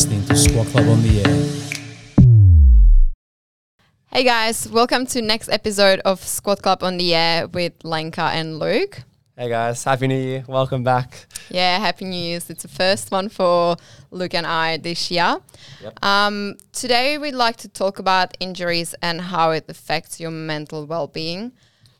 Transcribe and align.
listening 0.00 0.24
to 0.24 0.34
Squad 0.34 0.66
Club 0.68 0.88
on 0.88 1.02
the 1.02 1.20
Air. 1.20 2.24
Hey 4.06 4.24
guys, 4.24 4.66
welcome 4.70 5.04
to 5.04 5.20
next 5.20 5.50
episode 5.50 6.00
of 6.06 6.24
Squad 6.24 6.62
Club 6.62 6.82
on 6.82 6.96
the 6.96 7.14
Air 7.14 7.46
with 7.48 7.74
Lenka 7.84 8.22
and 8.22 8.58
Luke. 8.58 9.02
Hey 9.36 9.50
guys, 9.50 9.84
happy 9.84 10.06
new 10.06 10.16
year. 10.18 10.42
Welcome 10.48 10.82
back. 10.82 11.26
Yeah, 11.50 11.78
happy 11.78 12.06
New 12.06 12.16
year. 12.16 12.38
It's 12.38 12.62
the 12.62 12.68
first 12.68 13.10
one 13.10 13.28
for 13.28 13.76
Luke 14.10 14.32
and 14.32 14.46
I 14.46 14.78
this 14.78 15.10
year. 15.10 15.36
Yep. 15.82 16.02
Um, 16.02 16.54
today 16.72 17.18
we'd 17.18 17.34
like 17.34 17.58
to 17.58 17.68
talk 17.68 17.98
about 17.98 18.38
injuries 18.40 18.94
and 19.02 19.20
how 19.20 19.50
it 19.50 19.66
affects 19.68 20.18
your 20.18 20.30
mental 20.30 20.86
well-being. 20.86 21.52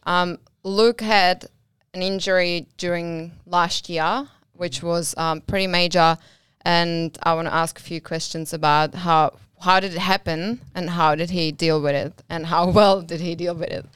Um, 0.04 0.38
Luke 0.64 1.02
had 1.02 1.44
an 1.92 2.00
injury 2.00 2.66
during 2.78 3.32
last 3.44 3.90
year, 3.90 4.26
which 4.54 4.82
was 4.82 5.14
um, 5.18 5.42
pretty 5.42 5.66
major, 5.66 6.16
and 6.64 7.16
I 7.22 7.34
want 7.34 7.48
to 7.48 7.54
ask 7.54 7.78
a 7.78 7.82
few 7.82 8.00
questions 8.00 8.52
about 8.52 8.94
how 8.94 9.38
how 9.60 9.78
did 9.78 9.92
it 9.92 9.98
happen 9.98 10.60
and 10.74 10.88
how 10.88 11.14
did 11.14 11.30
he 11.30 11.52
deal 11.52 11.80
with 11.82 11.94
it 11.94 12.22
and 12.30 12.46
how 12.46 12.70
well 12.78 13.02
did 13.02 13.20
he 13.20 13.34
deal 13.34 13.54
with 13.54 13.70
it. 13.70 13.86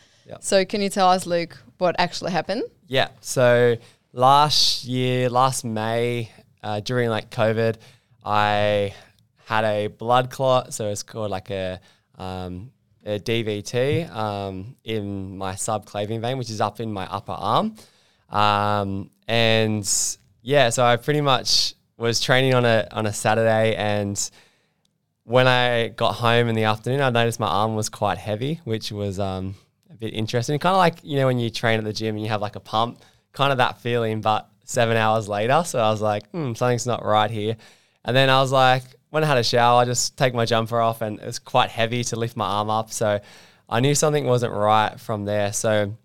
So 0.41 0.65
can 0.65 0.81
you 0.81 0.89
tell 0.89 1.09
us, 1.11 1.27
Luke, 1.27 1.57
what 1.79 1.97
actually 1.99 2.33
happened? 2.33 2.63
Yeah. 2.87 3.09
So 3.21 3.77
last 4.13 4.85
year, 4.85 5.29
last 5.29 5.65
May, 5.65 6.31
uh, 6.63 6.81
during 6.81 7.11
like 7.11 7.31
COVID, 7.31 7.77
I 8.25 8.95
had 9.45 9.65
a 9.65 9.89
blood 9.89 10.31
clot. 10.31 10.73
So 10.73 10.89
it's 10.89 11.03
called 11.03 11.31
like 11.31 11.51
a, 11.51 11.81
um, 12.17 12.71
a 13.05 13.19
DVT 13.19 14.11
um, 14.11 14.77
in 14.85 15.37
my 15.37 15.55
subclavian 15.55 16.21
vein, 16.21 16.39
which 16.39 16.51
is 16.51 16.61
up 16.61 16.81
in 16.81 16.91
my 16.93 17.07
upper 17.07 17.33
arm. 17.33 17.77
Um, 18.31 19.11
and 19.29 19.87
yeah, 20.43 20.71
so 20.71 20.85
I 20.85 20.97
pretty 20.97 21.21
much 21.21 21.75
was 21.97 22.21
training 22.21 22.55
on 22.55 22.65
a 22.65 22.87
on 22.91 23.07
a 23.07 23.13
Saturday 23.13 23.75
and 23.77 24.31
when 25.25 25.49
I 25.49 25.89
got 25.89 26.13
home 26.17 26.49
in 26.49 26.55
the 26.55 26.65
afternoon, 26.65 27.01
I 27.01 27.11
noticed 27.11 27.41
my 27.41 27.49
arm 27.49 27.75
was 27.75 27.89
quite 27.89 28.19
heavy, 28.19 28.61
which 28.65 28.93
was 28.93 29.19
um, 29.19 29.55
a 29.91 29.95
bit 29.95 30.13
interesting. 30.15 30.59
Kind 30.59 30.75
of 30.75 30.79
like, 30.79 30.97
you 31.03 31.17
know, 31.17 31.27
when 31.27 31.39
you 31.39 31.51
train 31.51 31.79
at 31.79 31.85
the 31.85 31.93
gym 31.93 32.15
and 32.15 32.23
you 32.23 32.31
have 32.31 32.43
like 32.43 32.57
a 32.57 32.61
pump, 32.61 33.01
kind 33.33 33.51
of 33.51 33.59
that 33.59 33.81
feeling, 33.81 34.21
but 34.21 34.49
seven 34.65 34.97
hours 34.97 35.29
later. 35.29 35.63
So 35.65 35.79
I 35.79 35.91
was 35.91 36.03
like, 36.03 36.29
hmm, 36.31 36.53
something's 36.53 36.87
not 36.87 37.05
right 37.05 37.31
here. 37.31 37.57
And 38.05 38.15
then 38.15 38.29
I 38.29 38.41
was 38.41 38.53
like, 38.53 38.85
when 39.11 39.25
I 39.25 39.27
had 39.27 39.39
a 39.39 39.45
shower, 39.45 39.81
I 39.81 39.85
just 39.87 40.19
take 40.19 40.35
my 40.35 40.45
jumper 40.45 40.79
off 40.81 41.01
and 41.01 41.19
it's 41.21 41.39
quite 41.39 41.71
heavy 41.71 42.05
to 42.05 42.17
lift 42.17 42.37
my 42.37 42.47
arm 42.47 42.69
up. 42.69 42.93
So 42.93 43.21
I 43.69 43.81
knew 43.81 43.95
something 43.95 44.27
wasn't 44.27 44.53
right 44.53 44.99
from 45.01 45.25
there. 45.25 45.53
So 45.55 45.97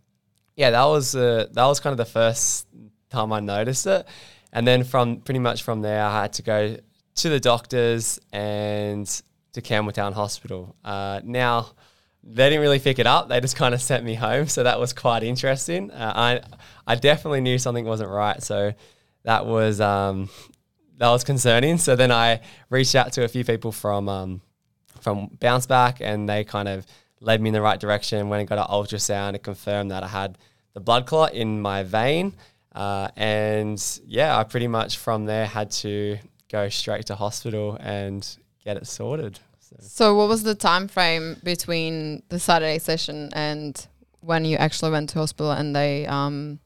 yeah, 0.56 0.72
that 0.72 0.86
was 0.86 1.16
uh, 1.16 1.48
that 1.52 1.66
was 1.66 1.80
kind 1.80 1.92
of 1.92 1.98
the 1.98 2.06
first 2.06 2.68
time 3.10 3.34
I 3.34 3.42
noticed 3.42 3.86
it. 3.88 4.08
And 4.52 4.68
then 4.68 4.84
from 4.84 5.18
pretty 5.18 5.40
much 5.40 5.64
from 5.64 5.82
there, 5.82 6.04
I 6.04 6.22
had 6.22 6.34
to 6.34 6.42
go 6.42 6.78
to 7.16 7.30
the 7.30 7.40
doctors 7.40 8.20
and 8.32 9.08
to 9.54 9.62
Campbelltown 9.62 10.14
Hospital. 10.14 10.76
Uh, 10.84 11.22
now, 11.24 11.72
they 12.24 12.50
didn't 12.50 12.62
really 12.62 12.80
pick 12.80 13.00
it 13.00 13.08
up. 13.08 13.30
They 13.30 13.40
just 13.40 13.56
kind 13.56 13.74
of 13.74 13.82
sent 13.82 14.04
me 14.04 14.16
home. 14.16 14.48
So 14.48 14.64
that 14.64 14.80
was 14.80 14.94
quite 14.94 15.24
interesting. 15.24 15.92
Uh, 15.92 16.14
I 16.16 16.42
I 16.86 16.96
definitely 16.96 17.42
knew 17.42 17.58
something 17.58 17.86
wasn't 17.86 18.10
right. 18.10 18.42
So 18.44 18.74
that 19.24 19.46
was 19.46 19.80
um, 19.80 20.30
that 20.98 21.10
was 21.10 21.24
concerning. 21.24 21.78
So 21.78 21.96
then 21.96 22.12
I 22.12 22.42
reached 22.70 22.96
out 22.96 23.14
to 23.14 23.24
a 23.24 23.28
few 23.28 23.44
people 23.44 23.72
from 23.72 24.10
um, 24.10 24.42
from 25.02 25.28
Bounce 25.40 25.66
Back, 25.66 26.02
and 26.02 26.28
they 26.28 26.44
kind 26.44 26.68
of 26.68 26.86
led 27.22 27.42
me 27.42 27.50
in 27.50 27.54
the 27.54 27.62
right 27.62 27.80
direction. 27.80 28.30
When 28.30 28.40
I 28.40 28.44
got 28.44 28.58
an 28.58 28.66
ultrasound, 28.66 29.36
it 29.36 29.44
confirmed 29.44 29.92
that 29.92 30.04
I 30.04 30.08
had 30.08 30.38
the 30.74 30.80
blood 30.80 31.06
clot 31.06 31.34
in 31.34 31.62
my 31.62 31.84
vein. 31.84 32.34
Uh, 32.74 33.10
and 33.16 34.00
yeah, 34.06 34.38
I 34.38 34.44
pretty 34.44 34.68
much 34.68 34.98
from 34.98 35.26
there 35.26 35.46
had 35.46 35.72
to 35.72 36.18
go 36.52 36.70
straight 36.70 37.06
to 37.08 37.16
hospital 37.16 37.78
and 37.80 38.28
get 38.64 38.78
it 38.78 38.88
sorted. 38.88 39.40
So. 39.60 39.76
So, 39.82 40.16
what 40.16 40.28
was 40.30 40.44
the 40.44 40.56
time 40.56 40.88
frame 40.88 41.38
between 41.44 42.24
the 42.30 42.40
Saturday 42.40 42.80
session 42.80 43.30
and 43.34 43.86
when 44.22 44.46
you 44.46 44.58
actually 44.58 44.92
went 44.92 45.10
to 45.10 45.20
hospital 45.20 45.52
and 45.52 45.76
they 45.76 46.06
um 46.08 46.60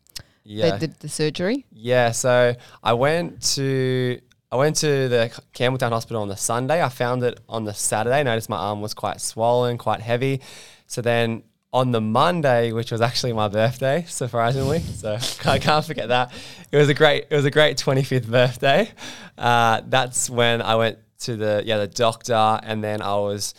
Yeah, 0.44 0.72
they 0.72 0.80
did 0.80 1.00
the 1.00 1.10
surgery? 1.10 1.66
yeah. 1.72 2.12
So 2.12 2.56
I 2.84 2.94
went 2.94 3.42
to 3.56 4.20
I 4.52 4.56
went 4.56 4.76
to 4.78 5.10
the 5.10 5.42
Campbelltown 5.54 5.92
Hospital 5.92 6.22
on 6.22 6.28
the 6.30 6.38
Sunday. 6.38 6.82
I 6.82 6.90
found 6.90 7.24
it 7.24 7.40
on 7.50 7.64
the 7.66 7.74
Saturday. 7.74 8.24
Noticed 8.24 8.50
my 8.50 8.58
arm 8.58 8.82
was 8.82 8.94
quite 8.94 9.20
swollen, 9.20 9.78
quite 9.78 10.02
heavy. 10.02 10.42
So 10.88 11.02
then 11.02 11.44
on 11.74 11.92
the 11.92 12.00
Monday, 12.00 12.72
which 12.72 12.92
was 12.92 13.02
actually 13.02 13.34
my 13.34 13.48
birthday, 13.48 14.06
surprisingly, 14.08 14.80
so 14.80 15.18
I 15.46 15.58
can't 15.58 15.84
forget 15.84 16.10
that. 16.10 16.32
It 16.72 16.78
was 16.78 16.88
a 16.88 16.94
great 16.94 17.26
it 17.30 17.36
was 17.36 17.46
a 17.46 17.52
great 17.52 17.78
25th 17.78 18.30
birthday. 18.30 18.92
Uh, 19.38 19.82
that's 19.88 20.30
when 20.30 20.62
I 20.62 20.76
went 20.76 21.00
to 21.22 21.36
the 21.36 21.64
yeah 21.66 21.80
the 21.80 21.88
doctor, 21.88 22.60
and 22.64 22.84
then 22.84 23.02
I 23.02 23.16
was 23.16 23.56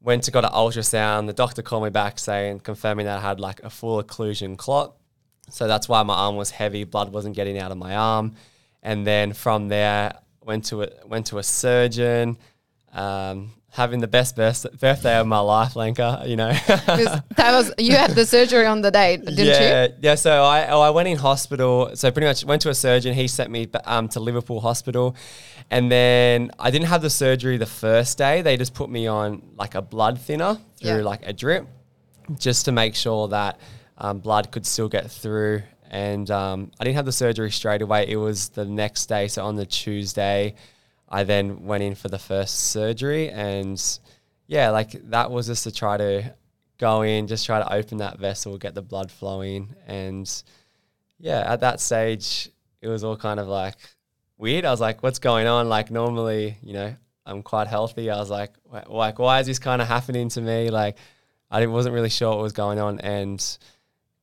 went 0.00 0.22
to 0.24 0.30
got 0.30 0.44
an 0.44 0.52
ultrasound. 0.52 1.26
The 1.26 1.32
doctor 1.32 1.60
called 1.60 1.82
me 1.82 1.90
back 1.90 2.18
saying 2.20 2.60
confirming 2.60 3.06
that 3.06 3.18
I 3.18 3.20
had 3.20 3.40
like 3.40 3.60
a 3.64 3.70
full 3.70 4.02
occlusion 4.02 4.56
clot. 4.56 4.96
So 5.50 5.66
that's 5.66 5.88
why 5.88 6.04
my 6.04 6.14
arm 6.14 6.36
was 6.36 6.52
heavy. 6.52 6.84
Blood 6.84 7.12
wasn't 7.12 7.34
getting 7.34 7.58
out 7.58 7.72
of 7.72 7.78
my 7.78 7.96
arm, 7.96 8.36
and 8.80 9.04
then 9.04 9.32
from 9.32 9.66
there 9.66 10.14
went 10.40 10.66
to 10.66 10.84
a 10.84 10.88
went 11.04 11.26
to 11.26 11.38
a 11.38 11.42
surgeon. 11.42 12.38
Um, 12.92 13.50
having 13.70 14.00
the 14.00 14.08
best 14.08 14.34
birth- 14.36 14.66
birthday 14.78 15.16
of 15.16 15.26
my 15.26 15.38
life, 15.38 15.76
Lenka. 15.76 16.22
You 16.26 16.36
know, 16.36 16.52
that 16.66 17.22
was 17.38 17.72
you 17.78 17.96
had 17.96 18.10
the 18.12 18.26
surgery 18.26 18.66
on 18.66 18.80
the 18.82 18.90
day, 18.90 19.16
didn't 19.16 19.38
yeah, 19.38 19.86
you? 19.86 19.94
Yeah, 20.00 20.14
so 20.16 20.42
I 20.42 20.68
oh, 20.68 20.80
I 20.80 20.90
went 20.90 21.08
in 21.08 21.16
hospital. 21.16 21.90
So 21.94 22.10
pretty 22.10 22.26
much 22.26 22.44
went 22.44 22.62
to 22.62 22.70
a 22.70 22.74
surgeon. 22.74 23.14
He 23.14 23.28
sent 23.28 23.50
me 23.50 23.68
um, 23.84 24.08
to 24.08 24.20
Liverpool 24.20 24.60
Hospital, 24.60 25.16
and 25.70 25.90
then 25.90 26.50
I 26.58 26.70
didn't 26.70 26.88
have 26.88 27.02
the 27.02 27.10
surgery 27.10 27.56
the 27.56 27.66
first 27.66 28.18
day. 28.18 28.42
They 28.42 28.56
just 28.56 28.74
put 28.74 28.90
me 28.90 29.06
on 29.06 29.42
like 29.56 29.74
a 29.74 29.82
blood 29.82 30.20
thinner 30.20 30.58
through 30.80 30.90
Yeah. 30.98 31.02
like 31.02 31.26
a 31.26 31.32
drip, 31.32 31.66
just 32.38 32.64
to 32.64 32.72
make 32.72 32.94
sure 32.94 33.28
that 33.28 33.60
um, 33.98 34.18
blood 34.18 34.50
could 34.50 34.66
still 34.66 34.88
get 34.88 35.10
through. 35.10 35.62
And 35.92 36.30
um, 36.30 36.70
I 36.78 36.84
didn't 36.84 36.96
have 36.96 37.04
the 37.04 37.12
surgery 37.12 37.50
straight 37.50 37.82
away. 37.82 38.06
It 38.08 38.16
was 38.16 38.50
the 38.50 38.64
next 38.64 39.06
day. 39.06 39.26
So 39.26 39.44
on 39.44 39.56
the 39.56 39.66
Tuesday, 39.66 40.54
I 41.10 41.24
then 41.24 41.64
went 41.64 41.82
in 41.82 41.94
for 41.94 42.08
the 42.08 42.18
first 42.18 42.70
surgery, 42.70 43.30
and 43.30 43.82
yeah, 44.46 44.70
like 44.70 44.92
that 45.10 45.30
was 45.30 45.46
just 45.46 45.64
to 45.64 45.72
try 45.72 45.96
to 45.96 46.34
go 46.78 47.02
in, 47.02 47.26
just 47.26 47.46
try 47.46 47.58
to 47.58 47.72
open 47.72 47.98
that 47.98 48.18
vessel, 48.18 48.56
get 48.58 48.74
the 48.74 48.82
blood 48.82 49.10
flowing. 49.10 49.74
And 49.86 50.30
yeah, 51.18 51.40
at 51.52 51.60
that 51.60 51.80
stage, 51.80 52.48
it 52.80 52.88
was 52.88 53.04
all 53.04 53.16
kind 53.16 53.38
of 53.38 53.46
like 53.46 53.74
weird. 54.38 54.64
I 54.64 54.70
was 54.70 54.80
like, 54.80 55.02
what's 55.02 55.18
going 55.18 55.46
on? 55.46 55.68
Like, 55.68 55.90
normally, 55.90 56.56
you 56.62 56.72
know, 56.72 56.96
I'm 57.26 57.42
quite 57.42 57.68
healthy. 57.68 58.10
I 58.10 58.18
was 58.18 58.30
like, 58.30 58.52
like, 58.88 59.18
why 59.18 59.40
is 59.40 59.46
this 59.46 59.58
kind 59.58 59.82
of 59.82 59.88
happening 59.88 60.28
to 60.30 60.40
me? 60.40 60.70
Like, 60.70 60.96
I 61.50 61.66
wasn't 61.66 61.94
really 61.94 62.08
sure 62.08 62.30
what 62.30 62.42
was 62.42 62.52
going 62.52 62.78
on. 62.78 63.00
And 63.00 63.58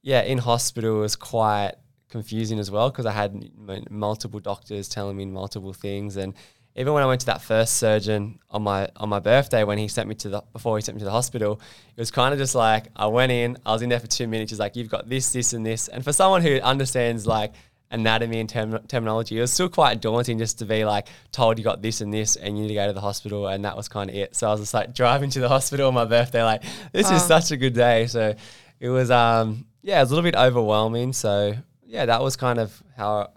yeah, 0.01 0.21
in 0.21 0.37
hospital 0.37 0.97
it 0.97 1.01
was 1.01 1.15
quite 1.15 1.73
confusing 2.09 2.59
as 2.59 2.71
well 2.71 2.89
because 2.89 3.05
I 3.05 3.11
had 3.11 3.31
m- 3.69 3.83
multiple 3.89 4.39
doctors 4.39 4.89
telling 4.89 5.17
me 5.17 5.25
multiple 5.25 5.73
things. 5.73 6.17
And 6.17 6.33
even 6.77 6.93
when 6.93 7.01
I 7.01 7.07
went 7.07 7.21
to 7.21 7.25
that 7.27 7.41
first 7.41 7.77
surgeon 7.77 8.37
on 8.51 8.61
my 8.61 8.87
on 8.95 9.09
my 9.09 9.19
birthday, 9.19 9.63
when 9.63 9.79
he 9.79 9.87
sent 9.87 10.07
me 10.07 10.13
to 10.15 10.29
the 10.29 10.43
before 10.53 10.77
he 10.77 10.81
sent 10.83 10.95
me 10.95 10.99
to 10.99 11.05
the 11.05 11.11
hospital, 11.11 11.59
it 11.95 11.99
was 11.99 12.11
kind 12.11 12.33
of 12.33 12.39
just 12.39 12.53
like 12.53 12.85
I 12.95 13.07
went 13.07 13.31
in, 13.31 13.57
I 13.65 13.73
was 13.73 13.81
in 13.81 13.89
there 13.89 13.99
for 13.99 14.07
two 14.07 14.27
minutes. 14.27 14.51
He's 14.51 14.59
like, 14.59 14.75
"You've 14.75 14.89
got 14.89 15.09
this, 15.09 15.33
this, 15.33 15.53
and 15.53 15.65
this." 15.65 15.87
And 15.87 16.03
for 16.03 16.13
someone 16.13 16.43
who 16.43 16.59
understands 16.59 17.25
like 17.25 17.53
anatomy 17.89 18.39
and 18.39 18.47
term- 18.47 18.85
terminology, 18.87 19.39
it 19.39 19.41
was 19.41 19.51
still 19.51 19.69
quite 19.69 20.01
daunting 20.01 20.37
just 20.37 20.59
to 20.59 20.65
be 20.65 20.85
like 20.85 21.07
told 21.31 21.57
you 21.57 21.63
got 21.63 21.81
this 21.81 22.01
and 22.01 22.13
this, 22.13 22.35
and 22.35 22.55
you 22.55 22.63
need 22.63 22.69
to 22.69 22.75
go 22.75 22.85
to 22.85 22.93
the 22.93 23.01
hospital, 23.01 23.47
and 23.47 23.65
that 23.65 23.75
was 23.75 23.87
kind 23.87 24.11
of 24.11 24.15
it. 24.15 24.35
So 24.35 24.47
I 24.47 24.51
was 24.51 24.59
just 24.59 24.75
like 24.75 24.93
driving 24.93 25.31
to 25.31 25.39
the 25.39 25.49
hospital 25.49 25.87
on 25.87 25.95
my 25.95 26.05
birthday, 26.05 26.43
like 26.43 26.61
this 26.93 27.09
is 27.09 27.23
such 27.23 27.49
a 27.49 27.57
good 27.57 27.73
day. 27.73 28.05
So 28.05 28.35
it 28.79 28.89
was 28.89 29.09
um 29.09 29.65
yeah, 29.81 29.97
it 29.97 30.01
was 30.01 30.11
a 30.11 30.15
little 30.15 30.29
bit 30.29 30.37
overwhelming. 30.37 31.11
So 31.13 31.55
yeah, 31.87 32.05
that 32.05 32.21
was 32.21 32.35
kind 32.35 32.59
of 32.59 32.83
how 32.95 33.31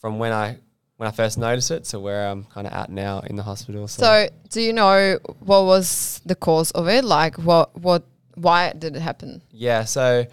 from 0.00 0.20
when 0.20 0.32
I 0.32 0.58
when 0.98 1.08
I 1.08 1.12
first 1.12 1.38
noticed 1.38 1.70
it 1.70 1.84
to 1.84 1.98
where 1.98 2.28
I'm 2.28 2.44
kind 2.44 2.66
of 2.66 2.72
at 2.72 2.90
now 2.90 3.20
in 3.20 3.36
the 3.36 3.42
hospital. 3.42 3.88
So, 3.88 4.02
So, 4.02 4.28
do 4.50 4.60
you 4.60 4.72
know 4.72 5.18
what 5.40 5.64
was 5.64 6.20
the 6.26 6.34
cause 6.34 6.70
of 6.72 6.86
it? 6.88 7.04
Like, 7.04 7.36
what, 7.36 7.76
what, 7.78 8.04
why 8.34 8.72
did 8.72 8.94
it 8.96 9.00
happen? 9.00 9.42
yeah, 9.50 9.84
so 9.84 10.26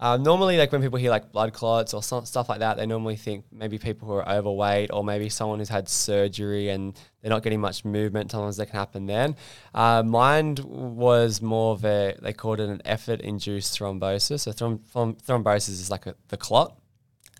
um, 0.00 0.22
normally 0.22 0.56
like 0.56 0.70
when 0.70 0.80
people 0.80 0.98
hear 0.98 1.10
like 1.10 1.32
blood 1.32 1.52
clots 1.52 1.92
or 1.92 2.02
some, 2.02 2.24
stuff 2.24 2.48
like 2.48 2.60
that, 2.60 2.76
they 2.76 2.86
normally 2.86 3.16
think 3.16 3.44
maybe 3.52 3.78
people 3.78 4.06
who 4.06 4.14
are 4.14 4.28
overweight 4.28 4.90
or 4.92 5.02
maybe 5.02 5.28
someone 5.28 5.58
who's 5.58 5.68
had 5.68 5.88
surgery 5.88 6.68
and 6.68 6.94
they're 7.20 7.30
not 7.30 7.42
getting 7.42 7.60
much 7.60 7.84
movement. 7.84 8.30
Sometimes 8.30 8.56
that 8.58 8.66
can 8.66 8.78
happen 8.78 9.06
then. 9.06 9.34
Uh, 9.74 10.02
mine 10.04 10.54
was 10.64 11.42
more 11.42 11.72
of 11.72 11.84
a 11.84 12.14
they 12.22 12.32
called 12.32 12.60
it 12.60 12.68
an 12.68 12.80
effort 12.84 13.20
induced 13.20 13.76
thrombosis. 13.78 14.40
So 14.40 14.52
throm- 14.52 14.80
throm- 14.94 15.20
thrombosis 15.20 15.70
is 15.70 15.90
like 15.90 16.06
a, 16.06 16.14
the 16.28 16.36
clot. 16.36 16.78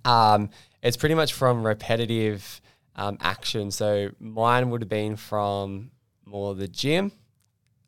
Um, 0.05 0.51
it's 0.83 0.97
pretty 0.97 1.15
much 1.15 1.33
from 1.33 1.67
repetitive 1.67 2.61
um, 2.97 3.19
action. 3.21 3.71
So 3.71 4.11
mine 4.19 4.71
would 4.71 4.83
have 4.83 4.89
been 4.89 5.17
from 5.17 5.91
more 6.25 6.55
the 6.55 6.69
gym. 6.69 7.13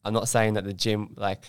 I'm 0.04 0.14
not 0.14 0.28
saying 0.28 0.54
that 0.54 0.64
the 0.64 0.72
gym, 0.72 1.14
like 1.16 1.40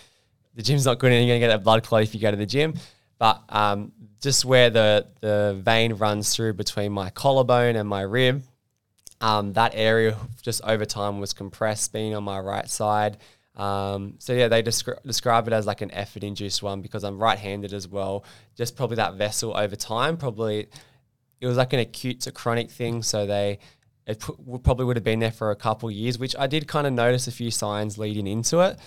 the 0.54 0.62
gym's 0.62 0.84
not 0.84 0.98
good 0.98 1.12
and 1.12 1.26
you're 1.26 1.32
going 1.32 1.40
to 1.40 1.46
get 1.46 1.54
a 1.54 1.58
blood 1.58 1.82
clot 1.82 2.02
if 2.02 2.14
you 2.14 2.20
go 2.20 2.30
to 2.30 2.36
the 2.36 2.46
gym, 2.46 2.74
but 3.18 3.42
um, 3.48 3.92
just 4.20 4.44
where 4.44 4.68
the, 4.68 5.06
the 5.20 5.58
vein 5.62 5.94
runs 5.94 6.34
through 6.34 6.54
between 6.54 6.92
my 6.92 7.10
collarbone 7.10 7.76
and 7.76 7.88
my 7.88 8.02
rib, 8.02 8.42
um, 9.20 9.52
that 9.54 9.72
area 9.74 10.16
just 10.42 10.62
over 10.64 10.84
time 10.84 11.20
was 11.20 11.32
compressed, 11.32 11.92
being 11.92 12.14
on 12.14 12.24
my 12.24 12.40
right 12.40 12.68
side. 12.68 13.18
Um, 13.54 14.14
so 14.18 14.32
yeah, 14.32 14.48
they 14.48 14.62
descri- 14.62 15.00
describe 15.04 15.46
it 15.46 15.52
as 15.52 15.66
like 15.66 15.80
an 15.80 15.90
effort 15.92 16.24
induced 16.24 16.62
one 16.62 16.80
because 16.80 17.04
I'm 17.04 17.18
right 17.18 17.38
handed 17.38 17.72
as 17.72 17.86
well. 17.86 18.24
Just 18.56 18.76
probably 18.76 18.96
that 18.96 19.14
vessel 19.14 19.56
over 19.56 19.76
time, 19.76 20.16
probably 20.16 20.68
it 21.42 21.46
was 21.46 21.56
like 21.56 21.72
an 21.72 21.80
acute 21.80 22.20
to 22.20 22.32
chronic 22.32 22.70
thing. 22.70 23.02
So 23.02 23.26
they 23.26 23.58
it 24.06 24.20
pr- 24.20 24.32
probably 24.62 24.86
would 24.86 24.96
have 24.96 25.04
been 25.04 25.18
there 25.18 25.32
for 25.32 25.50
a 25.50 25.56
couple 25.56 25.90
years, 25.90 26.18
which 26.18 26.36
I 26.38 26.46
did 26.46 26.68
kind 26.68 26.86
of 26.86 26.92
notice 26.92 27.26
a 27.26 27.32
few 27.32 27.50
signs 27.50 27.98
leading 27.98 28.28
into 28.28 28.60
it. 28.60 28.78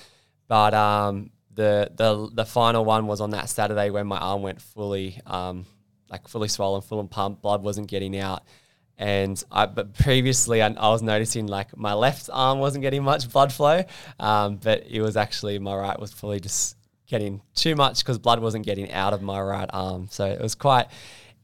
But 0.47 0.73
um, 0.73 1.31
the 1.53 1.91
the 1.93 2.29
the 2.33 2.45
final 2.45 2.85
one 2.85 3.07
was 3.07 3.19
on 3.19 3.31
that 3.31 3.49
Saturday 3.49 3.89
when 3.89 4.07
my 4.07 4.17
arm 4.17 4.41
went 4.41 4.61
fully 4.61 5.19
um, 5.25 5.65
like 6.09 6.27
fully 6.29 6.47
swollen, 6.47 6.81
full 6.81 7.01
and 7.01 7.11
pumped, 7.11 7.41
blood 7.41 7.61
wasn't 7.61 7.87
getting 7.87 8.17
out. 8.17 8.43
And 8.97 9.43
I, 9.51 9.65
but 9.65 9.93
previously 9.93 10.61
I, 10.61 10.67
I 10.67 10.89
was 10.89 11.01
noticing 11.01 11.47
like 11.47 11.75
my 11.77 11.93
left 11.93 12.29
arm 12.31 12.59
wasn't 12.59 12.83
getting 12.83 13.03
much 13.03 13.29
blood 13.29 13.51
flow, 13.51 13.83
um, 14.17 14.55
but 14.63 14.85
it 14.89 15.01
was 15.01 15.17
actually 15.17 15.59
my 15.59 15.75
right 15.75 15.99
was 15.99 16.13
fully 16.13 16.39
just 16.39 16.77
getting 17.07 17.41
too 17.53 17.75
much 17.75 17.99
because 17.99 18.17
blood 18.17 18.39
wasn't 18.39 18.65
getting 18.65 18.91
out 18.93 19.13
of 19.13 19.21
my 19.21 19.41
right 19.41 19.69
arm. 19.73 20.07
So 20.09 20.25
it 20.25 20.39
was 20.39 20.55
quite 20.55 20.87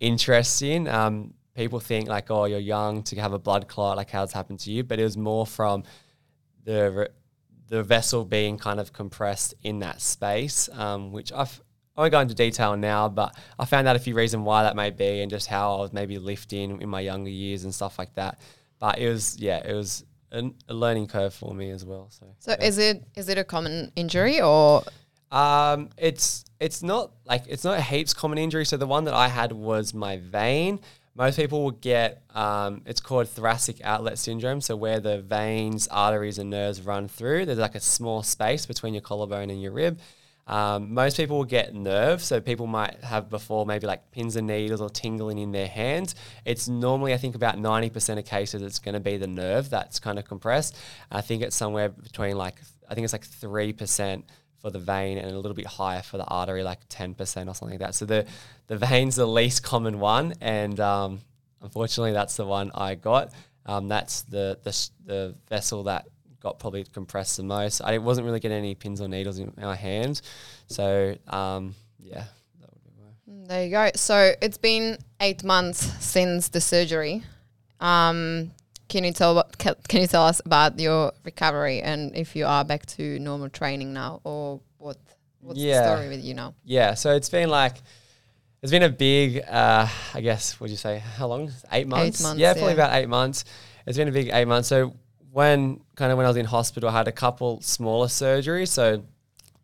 interesting. 0.01 0.89
Um, 0.89 1.33
people 1.55 1.79
think 1.79 2.09
like, 2.09 2.29
oh, 2.29 2.45
you're 2.45 2.59
young 2.59 3.03
to 3.03 3.15
have 3.21 3.31
a 3.31 3.39
blood 3.39 3.69
clot, 3.69 3.95
like 3.95 4.09
how 4.09 4.19
how's 4.19 4.33
happened 4.33 4.59
to 4.61 4.71
you? 4.71 4.83
But 4.83 4.99
it 4.99 5.03
was 5.03 5.15
more 5.15 5.47
from 5.47 5.83
the 6.65 7.09
the 7.69 7.83
vessel 7.83 8.25
being 8.25 8.57
kind 8.57 8.81
of 8.81 8.91
compressed 8.91 9.53
in 9.63 9.79
that 9.79 10.01
space, 10.01 10.67
um, 10.73 11.13
which 11.13 11.31
I've 11.31 11.61
I 11.95 12.01
won't 12.01 12.11
go 12.11 12.19
into 12.19 12.33
detail 12.33 12.75
now, 12.77 13.09
but 13.09 13.35
I 13.59 13.65
found 13.65 13.87
out 13.87 13.95
a 13.95 13.99
few 13.99 14.15
reasons 14.15 14.43
why 14.43 14.63
that 14.63 14.75
may 14.75 14.89
be 14.89 15.21
and 15.21 15.29
just 15.29 15.47
how 15.47 15.77
I 15.77 15.81
was 15.81 15.93
maybe 15.93 16.17
lifting 16.17 16.81
in 16.81 16.89
my 16.89 17.01
younger 17.01 17.29
years 17.29 17.63
and 17.63 17.73
stuff 17.73 17.99
like 17.99 18.15
that. 18.15 18.39
But 18.79 18.97
it 18.97 19.09
was, 19.09 19.37
yeah, 19.37 19.57
it 19.57 19.73
was 19.73 20.05
an, 20.31 20.55
a 20.69 20.73
learning 20.73 21.07
curve 21.07 21.33
for 21.33 21.53
me 21.53 21.69
as 21.69 21.85
well. 21.85 22.07
So, 22.09 22.27
So 22.39 22.51
yeah. 22.51 22.65
is 22.65 22.77
it 22.77 23.03
is 23.15 23.29
it 23.29 23.37
a 23.37 23.43
common 23.43 23.91
injury 23.95 24.41
or 24.41 24.83
Um, 25.31 25.89
it's 25.97 26.45
it's 26.59 26.83
not 26.83 27.11
like 27.25 27.43
it's 27.47 27.63
not 27.63 27.77
a 27.77 27.81
heaps 27.81 28.13
common 28.13 28.37
injury. 28.37 28.65
So 28.65 28.77
the 28.77 28.87
one 28.87 29.05
that 29.05 29.13
I 29.13 29.27
had 29.27 29.51
was 29.51 29.93
my 29.93 30.17
vein. 30.17 30.79
Most 31.13 31.35
people 31.35 31.63
will 31.63 31.71
get 31.71 32.23
um, 32.33 32.83
it's 32.85 33.01
called 33.01 33.27
thoracic 33.27 33.81
outlet 33.83 34.17
syndrome. 34.17 34.61
So 34.61 34.75
where 34.75 34.99
the 34.99 35.21
veins, 35.21 35.87
arteries, 35.89 36.37
and 36.37 36.49
nerves 36.49 36.81
run 36.81 37.07
through, 37.07 37.45
there's 37.45 37.59
like 37.59 37.75
a 37.75 37.81
small 37.81 38.23
space 38.23 38.65
between 38.65 38.93
your 38.93 39.01
collarbone 39.01 39.49
and 39.49 39.61
your 39.61 39.71
rib. 39.71 39.99
Um, 40.47 40.93
most 40.93 41.17
people 41.17 41.37
will 41.37 41.45
get 41.45 41.73
nerve, 41.73 42.21
so 42.21 42.41
people 42.41 42.67
might 42.67 43.01
have 43.03 43.29
before 43.29 43.65
maybe 43.65 43.87
like 43.87 44.11
pins 44.11 44.35
and 44.35 44.47
needles 44.47 44.81
or 44.81 44.89
tingling 44.89 45.37
in 45.37 45.51
their 45.51 45.67
hands. 45.67 46.15
It's 46.45 46.67
normally, 46.67 47.13
I 47.13 47.17
think, 47.17 47.35
about 47.35 47.57
90% 47.57 48.17
of 48.17 48.25
cases, 48.25 48.61
it's 48.61 48.79
going 48.79 48.93
to 48.93 48.99
be 48.99 49.17
the 49.17 49.27
nerve 49.27 49.69
that's 49.69 49.99
kind 49.99 50.19
of 50.19 50.25
compressed. 50.25 50.77
I 51.09 51.21
think 51.21 51.41
it's 51.41 51.55
somewhere 51.55 51.89
between 51.89 52.37
like, 52.37 52.55
I 52.89 52.95
think 52.95 53.05
it's 53.05 53.13
like 53.13 53.25
3% 53.25 54.23
for 54.61 54.69
the 54.69 54.79
vein 54.79 55.17
and 55.17 55.31
a 55.31 55.39
little 55.39 55.55
bit 55.55 55.65
higher 55.65 56.01
for 56.01 56.17
the 56.17 56.25
artery, 56.25 56.63
like 56.63 56.87
10% 56.87 57.17
or 57.19 57.55
something 57.55 57.69
like 57.71 57.79
that. 57.79 57.95
So 57.95 58.05
the, 58.05 58.25
the 58.67 58.77
vein's 58.77 59.15
the 59.15 59.25
least 59.25 59.63
common 59.63 59.99
one, 59.99 60.33
and 60.39 60.79
um, 60.79 61.21
unfortunately, 61.61 62.13
that's 62.13 62.37
the 62.37 62.45
one 62.45 62.71
I 62.75 62.95
got. 62.95 63.33
Um, 63.65 63.87
that's 63.87 64.21
the, 64.23 64.59
the, 64.63 64.89
the 65.05 65.35
vessel 65.49 65.83
that 65.83 66.07
got 66.41 66.59
probably 66.59 66.83
compressed 66.83 67.37
the 67.37 67.43
most. 67.43 67.81
I 67.81 67.97
wasn't 67.97 68.25
really 68.25 68.39
getting 68.39 68.57
any 68.57 68.75
pins 68.75 69.01
or 69.01 69.07
needles 69.07 69.39
in 69.39 69.53
my 69.57 69.75
hand. 69.75 70.21
So, 70.67 71.15
um, 71.27 71.75
yeah. 71.99 72.25
My 72.59 72.67
there 73.47 73.65
you 73.65 73.71
go. 73.71 73.89
So 73.95 74.33
it's 74.41 74.57
been 74.57 74.97
eight 75.19 75.43
months 75.43 75.79
since 76.03 76.49
the 76.49 76.61
surgery. 76.61 77.23
Um, 77.79 78.51
can 78.91 79.05
you 79.05 79.13
tell 79.13 79.41
can 79.57 80.01
you 80.01 80.07
tell 80.07 80.25
us 80.25 80.41
about 80.45 80.77
your 80.77 81.13
recovery 81.23 81.81
and 81.81 82.15
if 82.15 82.35
you 82.35 82.45
are 82.45 82.65
back 82.65 82.85
to 82.85 83.17
normal 83.19 83.47
training 83.47 83.93
now 83.93 84.19
or 84.25 84.59
what 84.77 84.97
what's 85.39 85.59
Yeah. 85.59 85.81
the 85.81 85.95
story 85.95 86.09
with 86.09 86.23
you 86.23 86.33
now? 86.33 86.53
Yeah, 86.65 86.93
so 86.95 87.15
it's 87.15 87.29
been 87.29 87.49
like 87.49 87.77
it's 88.61 88.71
been 88.71 88.83
a 88.83 88.89
big, 88.89 89.41
uh, 89.49 89.87
I 90.13 90.21
guess, 90.21 90.53
what 90.53 90.65
would 90.65 90.71
you 90.71 90.77
say 90.77 90.99
how 90.99 91.27
long? 91.27 91.51
Eight 91.71 91.87
months. 91.87 92.21
months, 92.21 92.39
yeah, 92.39 92.53
probably 92.53 92.75
yeah. 92.75 92.83
about 92.83 92.93
eight 92.99 93.09
months. 93.09 93.45
It's 93.87 93.97
been 93.97 94.09
a 94.09 94.11
big 94.11 94.29
eight 94.31 94.45
months. 94.45 94.67
So 94.67 94.93
when 95.31 95.79
kind 95.95 96.11
of 96.11 96.17
when 96.17 96.25
I 96.27 96.29
was 96.29 96.37
in 96.37 96.45
hospital, 96.45 96.89
I 96.89 96.91
had 96.91 97.07
a 97.07 97.11
couple 97.13 97.61
smaller 97.61 98.07
surgeries. 98.07 98.67
So 98.67 99.03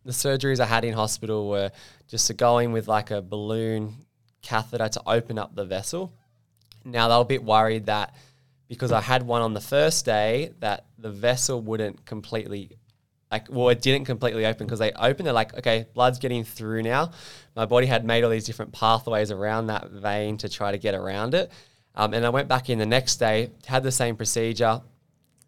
the 0.06 0.12
surgeries 0.12 0.58
I 0.58 0.66
had 0.66 0.84
in 0.84 0.94
hospital 0.94 1.48
were 1.50 1.70
just 2.08 2.26
to 2.28 2.34
go 2.34 2.58
in 2.58 2.72
with 2.72 2.88
like 2.88 3.10
a 3.10 3.20
balloon 3.20 3.94
catheter 4.40 4.88
to 4.88 5.02
open 5.06 5.38
up 5.38 5.54
the 5.54 5.66
vessel. 5.66 6.12
Now 6.84 7.08
they 7.08 7.14
were 7.14 7.20
a 7.20 7.32
bit 7.36 7.44
worried 7.44 7.86
that 7.86 8.14
because 8.68 8.92
I 8.92 9.00
had 9.00 9.22
one 9.22 9.42
on 9.42 9.54
the 9.54 9.60
first 9.60 10.04
day 10.04 10.52
that 10.60 10.86
the 10.98 11.10
vessel 11.10 11.60
wouldn't 11.60 12.04
completely 12.04 12.78
like 13.30 13.46
well 13.50 13.68
it 13.68 13.82
didn't 13.82 14.06
completely 14.06 14.46
open 14.46 14.66
because 14.66 14.78
they 14.78 14.92
opened 14.92 15.28
it 15.28 15.32
like 15.32 15.56
okay 15.58 15.86
blood's 15.94 16.18
getting 16.18 16.44
through 16.44 16.82
now. 16.82 17.10
My 17.56 17.66
body 17.66 17.86
had 17.86 18.04
made 18.04 18.24
all 18.24 18.30
these 18.30 18.44
different 18.44 18.72
pathways 18.72 19.30
around 19.30 19.66
that 19.66 19.90
vein 19.90 20.36
to 20.38 20.48
try 20.48 20.70
to 20.72 20.78
get 20.78 20.94
around 20.94 21.34
it. 21.34 21.50
Um, 21.94 22.14
and 22.14 22.24
i 22.24 22.28
went 22.28 22.48
back 22.48 22.70
in 22.70 22.78
the 22.78 22.86
next 22.86 23.16
day 23.16 23.50
had 23.66 23.82
the 23.82 23.92
same 23.92 24.16
procedure. 24.16 24.80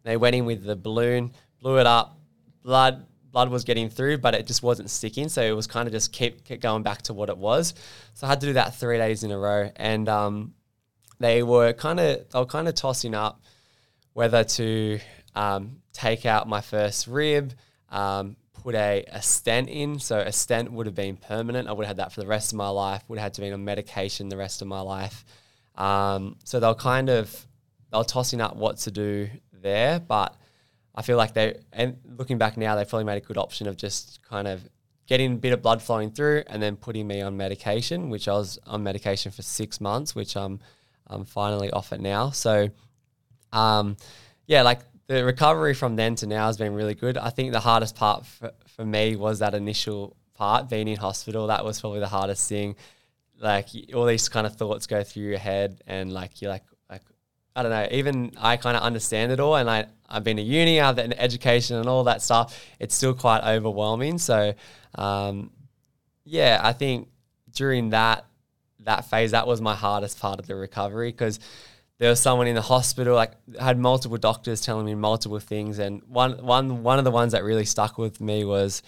They 0.03 0.17
went 0.17 0.35
in 0.35 0.45
with 0.47 0.65
the 0.65 0.77
balloon 0.77 1.33
blew 1.61 1.79
it 1.79 1.87
up 1.87 2.19
blood 2.63 3.07
blood 3.31 3.49
was 3.49 3.65
getting 3.65 3.89
through 3.89 4.19
but 4.19 4.35
it 4.35 4.47
just 4.47 4.63
wasn't 4.63 4.91
sticking. 4.91 5.29
So 5.29 5.43
it 5.43 5.53
was 5.53 5.67
kind 5.67 5.87
of 5.87 5.93
just 5.93 6.13
kept, 6.13 6.45
kept 6.45 6.63
going 6.63 6.83
back 6.83 7.03
to 7.03 7.15
what 7.15 7.29
it 7.29 7.37
was. 7.39 7.75
So 8.15 8.27
i 8.27 8.31
had 8.31 8.41
to 8.41 8.47
do 8.47 8.53
that 8.55 8.75
three 8.75 8.99
days 8.99 9.25
in 9.25 9.31
a 9.31 9.39
row. 9.39 9.71
And 9.77 10.09
um, 10.09 10.55
they 11.21 11.43
were 11.43 11.73
kind 11.73 12.01
of 12.01 12.29
they 12.29 12.39
were 12.39 12.47
kind 12.47 12.67
of 12.67 12.75
tossing 12.75 13.15
up 13.15 13.41
whether 14.13 14.43
to 14.43 14.99
um, 15.35 15.77
take 15.93 16.27
out 16.27 16.49
my 16.49 16.61
first 16.61 17.07
rib, 17.07 17.53
um, 17.91 18.37
put 18.53 18.75
a, 18.75 19.05
a 19.13 19.23
stent 19.23 19.69
in. 19.69 20.01
So 20.01 20.19
a 20.19 20.33
stent 20.33 20.73
would 20.73 20.87
have 20.87 20.95
been 20.95 21.17
permanent. 21.17 21.69
I 21.69 21.73
would 21.73 21.87
have 21.87 21.97
had 21.97 22.05
that 22.05 22.13
for 22.13 22.21
the 22.21 22.27
rest 22.27 22.53
of 22.53 22.57
my 22.57 22.69
life. 22.69 23.03
Would 23.09 23.19
have 23.19 23.27
had 23.27 23.35
to 23.35 23.41
be 23.43 23.53
on 23.53 23.65
medication 23.65 24.29
the 24.29 24.37
rest 24.37 24.63
of 24.63 24.69
my 24.69 24.81
life. 24.81 25.25
Um, 25.77 26.37
so 26.45 26.59
they 26.59 26.67
were 26.67 26.75
kind 26.75 27.09
of 27.09 27.47
they 27.93 27.99
were 27.99 28.05
tossing 28.05 28.41
up 28.41 28.57
what 28.57 28.79
to 28.79 28.91
do 28.91 29.29
there, 29.53 30.01
but 30.01 30.37
I 30.95 31.03
feel 31.03 31.17
like 31.17 31.35
they 31.35 31.61
and 31.73 31.99
looking 32.17 32.39
back 32.39 32.57
now, 32.57 32.75
they 32.75 32.85
probably 32.85 33.05
made 33.05 33.23
a 33.23 33.27
good 33.27 33.39
option 33.39 33.69
of 33.69 33.77
just 33.77 34.21
kind 34.23 34.49
of 34.49 34.69
getting 35.07 35.33
a 35.33 35.37
bit 35.37 35.53
of 35.53 35.61
blood 35.61 35.83
flowing 35.83 36.11
through 36.11 36.45
and 36.47 36.63
then 36.63 36.77
putting 36.77 37.07
me 37.07 37.21
on 37.21 37.37
medication, 37.37 38.11
which 38.11 38.29
I 38.29 38.33
was 38.33 38.59
on 38.67 38.83
medication 38.83 39.33
for 39.33 39.43
six 39.43 39.81
months, 39.81 40.15
which 40.15 40.37
I'm 40.37 40.61
I'm 41.11 41.25
finally 41.25 41.71
off 41.71 41.93
it 41.93 42.01
now. 42.01 42.31
So 42.31 42.71
um, 43.53 43.97
yeah, 44.47 44.63
like 44.63 44.81
the 45.07 45.25
recovery 45.25 45.75
from 45.75 45.97
then 45.97 46.15
to 46.17 46.27
now 46.27 46.47
has 46.47 46.57
been 46.57 46.75
really 46.75 46.95
good. 46.95 47.19
I 47.19 47.31
think 47.31 47.53
the 47.53 47.61
hardest 47.61 47.97
part 47.97 48.25
for, 48.27 48.53
for 48.69 48.85
me 48.85 49.17
was 49.17 49.41
that 49.41 49.55
initial 49.55 50.17
part, 50.35 50.69
being 50.69 50.89
in 50.89 50.97
hospital. 50.97 51.49
That 51.49 51.65
was 51.65 51.81
probably 51.81 52.01
the 52.01 52.09
hardest 52.09 52.49
thing. 52.49 52.77
Like 53.41 53.69
all 53.95 54.07
these 54.07 54.29
kind 54.29 54.47
of 54.47 54.57
thoughts 54.57 54.87
go 54.87 55.03
through 55.03 55.25
your 55.25 55.39
head, 55.39 55.83
and 55.87 56.13
like 56.13 56.41
you're 56.41 56.51
like, 56.51 56.65
like 56.89 57.03
I 57.57 57.63
don't 57.63 57.73
know. 57.73 57.89
Even 57.91 58.33
I 58.39 58.57
kind 58.57 58.77
of 58.77 58.83
understand 58.83 59.33
it 59.33 59.41
all, 59.41 59.57
and 59.57 59.69
I 59.69 59.87
I've 60.09 60.25
been 60.25 60.37
to 60.37 60.43
uni, 60.43 60.81
I've 60.81 60.97
been 60.97 61.13
education, 61.13 61.77
and 61.77 61.89
all 61.89 62.05
that 62.05 62.23
stuff. 62.23 62.59
It's 62.79 62.95
still 62.95 63.15
quite 63.15 63.43
overwhelming. 63.45 64.19
So, 64.19 64.55
um, 64.95 65.51
yeah, 66.25 66.61
I 66.63 66.73
think 66.73 67.09
during 67.53 67.91
that 67.91 68.27
that 68.85 69.05
phase, 69.09 69.33
that 69.33 69.47
was 69.47 69.61
my 69.61 69.75
hardest 69.75 70.21
part 70.21 70.39
of 70.39 70.47
the 70.47 70.55
recovery 70.55 71.11
because 71.11 71.39
there 71.99 72.09
was 72.09 72.19
someone 72.19 72.47
in 72.47 72.55
the 72.55 72.63
hospital, 72.63 73.15
like 73.15 73.33
had 73.59 73.79
multiple 73.79 74.17
doctors 74.17 74.63
telling 74.63 74.87
me 74.87 74.95
multiple 74.95 75.39
things, 75.39 75.79
and 75.79 76.03
one 76.05 76.45
one 76.45 76.83
one 76.83 76.99
of 76.99 77.05
the 77.05 77.11
ones 77.11 77.33
that 77.33 77.45
really 77.45 77.67
stuck 77.67 77.99
with 77.99 78.21
me 78.21 78.45
was 78.45 78.83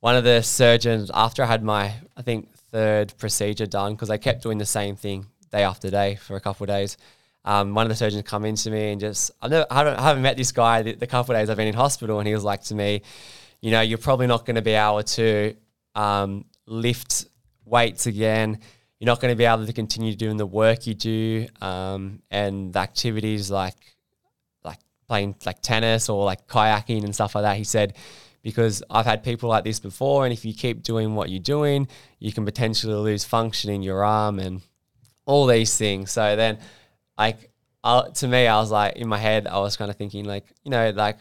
one 0.00 0.16
of 0.16 0.24
the 0.24 0.42
surgeons 0.42 1.10
after 1.12 1.42
I 1.42 1.46
had 1.46 1.62
my 1.62 1.94
I 2.16 2.22
think 2.22 2.54
third 2.72 3.16
procedure 3.18 3.66
done 3.66 3.92
because 3.92 4.10
I 4.10 4.16
kept 4.16 4.42
doing 4.42 4.58
the 4.58 4.66
same 4.66 4.96
thing 4.96 5.26
day 5.52 5.62
after 5.62 5.90
day 5.90 6.16
for 6.16 6.36
a 6.36 6.40
couple 6.40 6.64
of 6.64 6.68
days. 6.68 6.96
Um, 7.44 7.74
one 7.74 7.84
of 7.84 7.90
the 7.90 7.96
surgeons 7.96 8.22
come 8.22 8.46
into 8.46 8.70
me 8.70 8.92
and 8.92 9.00
just 9.00 9.30
I've 9.42 9.50
never, 9.50 9.66
I, 9.70 9.76
haven't, 9.76 9.98
I 9.98 10.02
haven't 10.02 10.22
met 10.22 10.36
this 10.38 10.50
guy 10.50 10.82
the, 10.82 10.94
the 10.94 11.06
couple 11.06 11.34
of 11.34 11.40
days 11.40 11.50
I've 11.50 11.58
been 11.58 11.68
in 11.68 11.74
hospital, 11.74 12.18
and 12.18 12.26
he 12.26 12.32
was 12.32 12.42
like 12.42 12.62
to 12.64 12.74
me, 12.74 13.02
you 13.60 13.70
know, 13.70 13.82
you're 13.82 13.98
probably 13.98 14.26
not 14.26 14.46
going 14.46 14.56
to 14.56 14.62
be 14.62 14.72
able 14.72 15.02
to 15.02 15.54
um, 15.94 16.46
lift 16.66 17.26
weights 17.66 18.06
again. 18.06 18.60
You're 18.98 19.06
not 19.06 19.20
going 19.20 19.32
to 19.32 19.36
be 19.36 19.44
able 19.44 19.66
to 19.66 19.72
continue 19.72 20.14
doing 20.14 20.36
the 20.36 20.46
work 20.46 20.86
you 20.86 20.94
do 20.94 21.46
um, 21.60 22.22
and 22.30 22.72
the 22.72 22.78
activities 22.78 23.50
like 23.50 23.76
like 24.64 24.78
playing 25.08 25.34
like 25.44 25.60
tennis 25.60 26.08
or 26.08 26.24
like 26.24 26.46
kayaking 26.46 27.04
and 27.04 27.14
stuff 27.14 27.34
like 27.34 27.42
that. 27.42 27.56
He 27.56 27.64
said 27.64 27.94
because 28.42 28.82
I've 28.90 29.06
had 29.06 29.24
people 29.24 29.48
like 29.48 29.64
this 29.64 29.80
before, 29.80 30.24
and 30.24 30.32
if 30.32 30.44
you 30.44 30.52
keep 30.52 30.82
doing 30.82 31.14
what 31.14 31.30
you're 31.30 31.40
doing, 31.40 31.88
you 32.18 32.32
can 32.32 32.44
potentially 32.44 32.94
lose 32.94 33.24
function 33.24 33.70
in 33.70 33.82
your 33.82 34.04
arm 34.04 34.38
and 34.38 34.60
all 35.24 35.46
these 35.46 35.76
things. 35.76 36.12
So 36.12 36.36
then, 36.36 36.58
like 37.18 37.50
I, 37.82 38.08
to 38.14 38.28
me, 38.28 38.46
I 38.46 38.58
was 38.58 38.70
like 38.70 38.96
in 38.96 39.08
my 39.08 39.18
head, 39.18 39.46
I 39.46 39.58
was 39.58 39.76
kind 39.76 39.90
of 39.90 39.96
thinking 39.96 40.24
like 40.24 40.44
you 40.62 40.70
know 40.70 40.90
like 40.90 41.18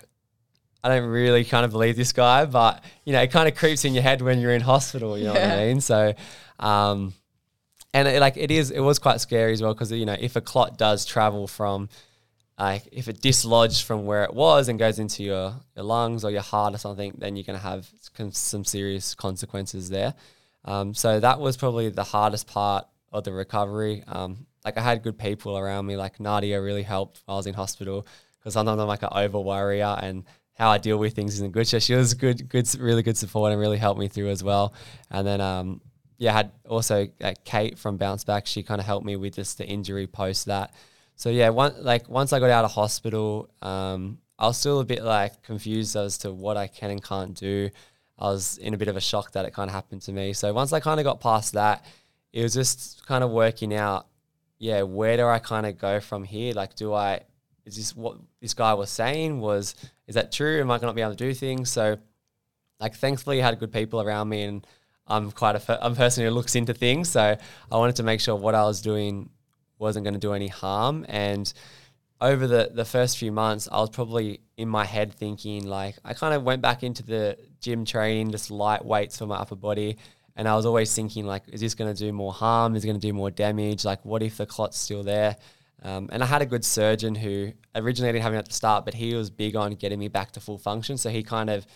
I 0.83 0.89
don't 0.89 1.09
really 1.09 1.45
kind 1.45 1.63
of 1.63 1.71
believe 1.71 1.95
this 1.95 2.11
guy, 2.11 2.45
but 2.45 2.83
you 3.05 3.13
know, 3.13 3.21
it 3.21 3.31
kind 3.31 3.47
of 3.47 3.55
creeps 3.55 3.85
in 3.85 3.93
your 3.93 4.03
head 4.03 4.21
when 4.21 4.39
you're 4.39 4.51
in 4.51 4.61
hospital. 4.61 5.17
You 5.17 5.25
know 5.25 5.33
what 5.33 5.43
I 5.43 5.65
mean? 5.67 5.79
So, 5.79 6.13
um, 6.59 7.13
and 7.93 8.07
it, 8.07 8.19
like 8.19 8.37
it 8.37 8.51
is, 8.51 8.71
it 8.71 8.79
was 8.79 8.99
quite 8.99 9.21
scary 9.21 9.53
as 9.53 9.61
well 9.61 9.73
because 9.73 9.91
you 9.91 10.05
know, 10.05 10.17
if 10.19 10.35
a 10.35 10.41
clot 10.41 10.77
does 10.77 11.05
travel 11.05 11.47
from 11.47 11.89
like 12.59 12.87
if 12.91 13.07
it 13.07 13.21
dislodged 13.21 13.85
from 13.85 14.05
where 14.05 14.23
it 14.23 14.33
was 14.33 14.67
and 14.69 14.77
goes 14.77 14.99
into 14.99 15.23
your, 15.23 15.55
your 15.75 15.85
lungs 15.85 16.23
or 16.23 16.31
your 16.31 16.41
heart 16.41 16.73
or 16.73 16.77
something, 16.77 17.13
then 17.17 17.35
you're 17.35 17.43
going 17.43 17.57
to 17.57 17.63
have 17.63 17.89
some 18.31 18.63
serious 18.63 19.15
consequences 19.15 19.89
there. 19.89 20.13
Um, 20.65 20.93
so 20.93 21.19
that 21.19 21.39
was 21.39 21.57
probably 21.57 21.89
the 21.89 22.03
hardest 22.03 22.47
part 22.47 22.85
of 23.11 23.23
the 23.23 23.33
recovery. 23.33 24.03
Um, 24.07 24.45
like 24.63 24.77
I 24.77 24.81
had 24.81 25.03
good 25.03 25.17
people 25.17 25.57
around 25.57 25.85
me, 25.85 25.97
like 25.97 26.19
Nadia 26.19 26.61
really 26.61 26.83
helped 26.83 27.21
while 27.25 27.37
I 27.37 27.39
was 27.39 27.47
in 27.47 27.53
hospital 27.53 28.07
because 28.39 28.53
sometimes 28.53 28.79
I'm 28.79 28.87
like 28.87 29.03
an 29.03 29.09
over 29.11 29.39
worrier 29.39 29.97
and 30.01 30.23
how 30.53 30.69
I 30.69 30.77
deal 30.77 30.97
with 30.97 31.13
things 31.13 31.35
isn't 31.35 31.51
good. 31.51 31.67
So 31.67 31.79
she 31.79 31.95
was 31.95 32.13
good, 32.13 32.47
good, 32.47 32.73
really 32.75 33.03
good 33.03 33.17
support 33.17 33.51
and 33.51 33.59
really 33.59 33.77
helped 33.77 33.99
me 33.99 34.07
through 34.07 34.29
as 34.29 34.43
well. 34.43 34.73
And 35.09 35.25
then, 35.25 35.41
um, 35.41 35.81
yeah, 36.17 36.31
I 36.31 36.33
had 36.33 36.51
also 36.67 37.07
uh, 37.21 37.33
Kate 37.43 37.77
from 37.77 37.97
Bounce 37.97 38.23
Back. 38.23 38.45
She 38.45 38.63
kind 38.63 38.79
of 38.79 38.85
helped 38.85 39.05
me 39.05 39.15
with 39.15 39.35
just 39.35 39.57
the 39.57 39.65
injury 39.65 40.07
post 40.07 40.45
that. 40.45 40.73
So 41.15 41.29
yeah, 41.29 41.49
one 41.49 41.75
like 41.79 42.09
once 42.09 42.33
I 42.33 42.39
got 42.39 42.49
out 42.49 42.65
of 42.65 42.71
hospital, 42.71 43.49
um, 43.61 44.19
I 44.39 44.47
was 44.47 44.57
still 44.57 44.79
a 44.79 44.85
bit 44.85 45.03
like 45.03 45.43
confused 45.43 45.95
as 45.95 46.17
to 46.19 46.31
what 46.31 46.57
I 46.57 46.67
can 46.67 46.91
and 46.91 47.03
can't 47.03 47.35
do. 47.35 47.69
I 48.17 48.25
was 48.25 48.57
in 48.57 48.73
a 48.73 48.77
bit 48.77 48.87
of 48.87 48.97
a 48.97 49.01
shock 49.01 49.31
that 49.31 49.45
it 49.45 49.53
kind 49.53 49.69
of 49.69 49.73
happened 49.73 50.01
to 50.03 50.11
me. 50.11 50.33
So 50.33 50.53
once 50.53 50.73
I 50.73 50.79
kind 50.79 50.99
of 50.99 51.03
got 51.03 51.19
past 51.19 51.53
that, 51.53 51.85
it 52.31 52.43
was 52.43 52.53
just 52.53 53.05
kind 53.05 53.23
of 53.23 53.31
working 53.31 53.73
out, 53.73 54.07
yeah, 54.59 54.83
where 54.83 55.17
do 55.17 55.27
I 55.27 55.39
kind 55.39 55.65
of 55.65 55.77
go 55.77 55.99
from 55.99 56.23
here? 56.23 56.53
Like, 56.53 56.75
do 56.75 56.93
I 56.93 57.21
is 57.65 57.75
this 57.77 57.95
what 57.95 58.17
this 58.41 58.53
guy 58.53 58.73
was 58.73 58.89
saying? 58.89 59.39
Was 59.39 59.75
is 60.07 60.15
that 60.15 60.31
true? 60.31 60.59
Am 60.59 60.71
I 60.71 60.77
going 60.77 60.91
to 60.91 60.95
be 60.95 61.01
able 61.01 61.11
to 61.11 61.17
do 61.17 61.33
things? 61.33 61.71
So, 61.71 61.97
like, 62.79 62.95
thankfully, 62.95 63.41
I 63.41 63.45
had 63.45 63.59
good 63.59 63.71
people 63.71 64.01
around 64.01 64.29
me, 64.29 64.43
and 64.43 64.67
I'm 65.07 65.31
quite 65.31 65.55
a, 65.55 65.85
a 65.85 65.91
person 65.91 66.23
who 66.23 66.31
looks 66.31 66.55
into 66.55 66.73
things. 66.73 67.09
So, 67.09 67.37
I 67.71 67.77
wanted 67.77 67.97
to 67.97 68.03
make 68.03 68.19
sure 68.19 68.35
what 68.35 68.55
I 68.55 68.63
was 68.63 68.81
doing 68.81 69.29
wasn't 69.79 70.05
going 70.05 70.13
to 70.13 70.19
do 70.19 70.33
any 70.33 70.47
harm. 70.47 71.05
And 71.09 71.51
over 72.21 72.47
the 72.47 72.71
the 72.73 72.85
first 72.85 73.17
few 73.17 73.31
months, 73.31 73.67
I 73.71 73.79
was 73.79 73.89
probably 73.89 74.39
in 74.57 74.69
my 74.69 74.85
head 74.85 75.13
thinking 75.13 75.67
like 75.67 75.95
I 76.05 76.13
kind 76.13 76.33
of 76.33 76.43
went 76.43 76.61
back 76.61 76.81
into 76.83 77.03
the 77.03 77.37
gym 77.59 77.85
training, 77.85 78.31
just 78.31 78.49
light 78.49 78.83
weights 78.83 79.17
for 79.17 79.25
my 79.25 79.35
upper 79.35 79.55
body. 79.55 79.97
And 80.35 80.47
I 80.47 80.55
was 80.55 80.65
always 80.65 80.93
thinking 80.95 81.25
like, 81.25 81.43
is 81.49 81.61
this 81.61 81.75
going 81.75 81.93
to 81.93 81.99
do 81.99 82.11
more 82.11 82.33
harm? 82.33 82.75
Is 82.75 82.83
it 82.83 82.87
going 82.87 82.99
to 82.99 83.07
do 83.07 83.13
more 83.13 83.29
damage? 83.29 83.85
Like, 83.85 84.03
what 84.03 84.23
if 84.23 84.37
the 84.37 84.47
clot's 84.47 84.79
still 84.79 85.03
there? 85.03 85.35
Um, 85.83 86.09
and 86.11 86.23
I 86.23 86.25
had 86.25 86.41
a 86.41 86.45
good 86.45 86.65
surgeon 86.65 87.13
who 87.13 87.51
originally 87.75 88.11
didn't 88.11 88.23
have 88.23 88.33
him 88.33 88.39
at 88.39 88.47
the 88.47 88.53
start, 88.53 88.83
but 88.85 88.95
he 88.95 89.13
was 89.13 89.29
big 89.29 89.55
on 89.55 89.73
getting 89.73 89.99
me 89.99 90.07
back 90.07 90.31
to 90.31 90.39
full 90.39 90.57
function. 90.57 90.97
So 90.97 91.09
he 91.09 91.21
kind 91.21 91.49
of 91.51 91.67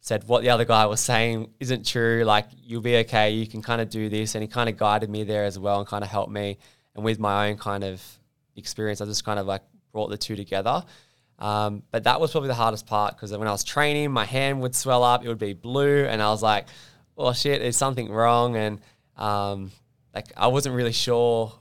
said 0.00 0.24
what 0.26 0.42
the 0.42 0.50
other 0.50 0.64
guy 0.64 0.86
was 0.86 1.00
saying 1.00 1.50
isn't 1.60 1.86
true. 1.86 2.24
Like 2.24 2.46
you'll 2.62 2.80
be 2.82 2.96
okay. 2.98 3.30
You 3.30 3.46
can 3.46 3.62
kind 3.62 3.80
of 3.80 3.90
do 3.90 4.08
this, 4.08 4.34
and 4.34 4.42
he 4.42 4.48
kind 4.48 4.68
of 4.68 4.76
guided 4.76 5.10
me 5.10 5.24
there 5.24 5.44
as 5.44 5.58
well 5.58 5.78
and 5.80 5.86
kind 5.88 6.04
of 6.04 6.10
helped 6.10 6.32
me. 6.32 6.58
And 6.94 7.04
with 7.04 7.18
my 7.18 7.48
own 7.50 7.56
kind 7.58 7.84
of 7.84 8.02
experience, 8.56 9.00
I 9.00 9.04
just 9.06 9.24
kind 9.24 9.38
of 9.38 9.46
like 9.46 9.62
brought 9.92 10.08
the 10.08 10.16
two 10.18 10.36
together. 10.36 10.84
Um, 11.38 11.82
but 11.92 12.04
that 12.04 12.20
was 12.20 12.32
probably 12.32 12.48
the 12.48 12.54
hardest 12.54 12.86
part 12.86 13.14
because 13.14 13.30
when 13.36 13.46
I 13.46 13.52
was 13.52 13.62
training, 13.62 14.10
my 14.10 14.24
hand 14.24 14.60
would 14.60 14.74
swell 14.74 15.04
up, 15.04 15.24
it 15.24 15.28
would 15.28 15.38
be 15.38 15.52
blue, 15.52 16.04
and 16.04 16.20
I 16.22 16.30
was 16.30 16.42
like, 16.42 16.66
"Oh 17.16 17.32
shit, 17.32 17.60
there's 17.60 17.76
something 17.76 18.10
wrong," 18.10 18.56
and 18.56 18.80
um, 19.16 19.70
like 20.14 20.26
I 20.36 20.48
wasn't 20.48 20.74
really 20.74 20.92
sure 20.92 21.52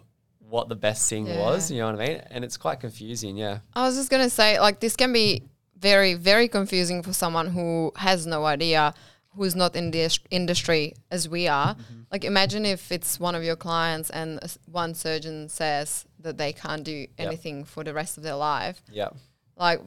what 0.49 0.69
the 0.69 0.75
best 0.75 1.07
thing 1.09 1.27
Yeah. 1.27 1.39
was. 1.41 1.69
You 1.69 1.79
know 1.79 1.91
what 1.91 2.01
I 2.01 2.07
mean? 2.07 2.21
And 2.31 2.43
it's 2.43 2.57
quite 2.57 2.79
confusing. 2.79 3.35
Yeah. 3.37 3.59
I 3.73 3.83
was 3.85 3.95
just 3.97 4.09
gonna 4.09 4.29
say, 4.29 4.59
like, 4.59 4.79
this 4.79 4.95
can 4.95 5.11
be 5.13 5.43
very, 5.79 6.13
very 6.15 6.47
confusing 6.47 7.03
for 7.03 7.13
someone 7.13 7.47
who 7.47 7.91
has 7.97 8.25
no 8.25 8.45
idea, 8.45 8.93
who's 9.35 9.55
not 9.55 9.75
in 9.75 9.91
the 9.91 10.17
industry 10.31 10.93
as 11.11 11.29
we 11.29 11.47
are. 11.47 11.75
Mm-hmm. 11.75 12.01
Like, 12.11 12.23
imagine 12.23 12.65
if 12.65 12.91
it's 12.91 13.19
one 13.19 13.35
of 13.35 13.43
your 13.43 13.55
clients 13.55 14.09
and 14.09 14.39
one 14.65 14.93
surgeon 14.95 15.49
says 15.49 16.05
that 16.19 16.37
they 16.37 16.53
can't 16.53 16.83
do 16.83 17.07
anything 17.17 17.63
for 17.63 17.83
the 17.83 17.93
rest 17.93 18.17
of 18.17 18.23
their 18.23 18.35
life. 18.35 18.81
Yeah. 18.91 19.09
Like, 19.55 19.79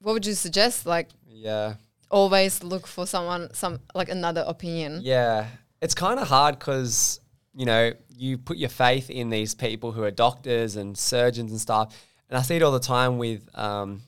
what 0.00 0.12
would 0.12 0.26
you 0.26 0.34
suggest? 0.34 0.86
Like, 0.86 1.08
Yeah. 1.26 1.74
always 2.10 2.62
look 2.62 2.86
for 2.86 3.06
someone, 3.06 3.52
some 3.54 3.80
like 3.94 4.08
another 4.08 4.44
opinion. 4.46 5.00
Yeah. 5.02 5.46
It's 5.80 5.94
kind 5.94 6.20
of 6.20 6.28
hard 6.28 6.58
because, 6.58 7.20
you 7.54 7.66
know, 7.66 7.92
you 8.16 8.38
put 8.38 8.56
your 8.56 8.68
faith 8.68 9.10
in 9.10 9.30
these 9.30 9.54
people 9.54 9.90
who 9.92 10.04
are 10.04 10.10
doctors 10.12 10.76
and 10.76 10.96
surgeons 10.96 11.50
and 11.50 11.60
stuff. 11.60 11.92
And 12.28 12.38
I 12.38 12.42
see 12.42 12.56
it 12.56 12.62
all 12.62 12.72
the 12.72 12.78
time 12.78 13.18
with 13.18 13.48
um, 13.58 14.02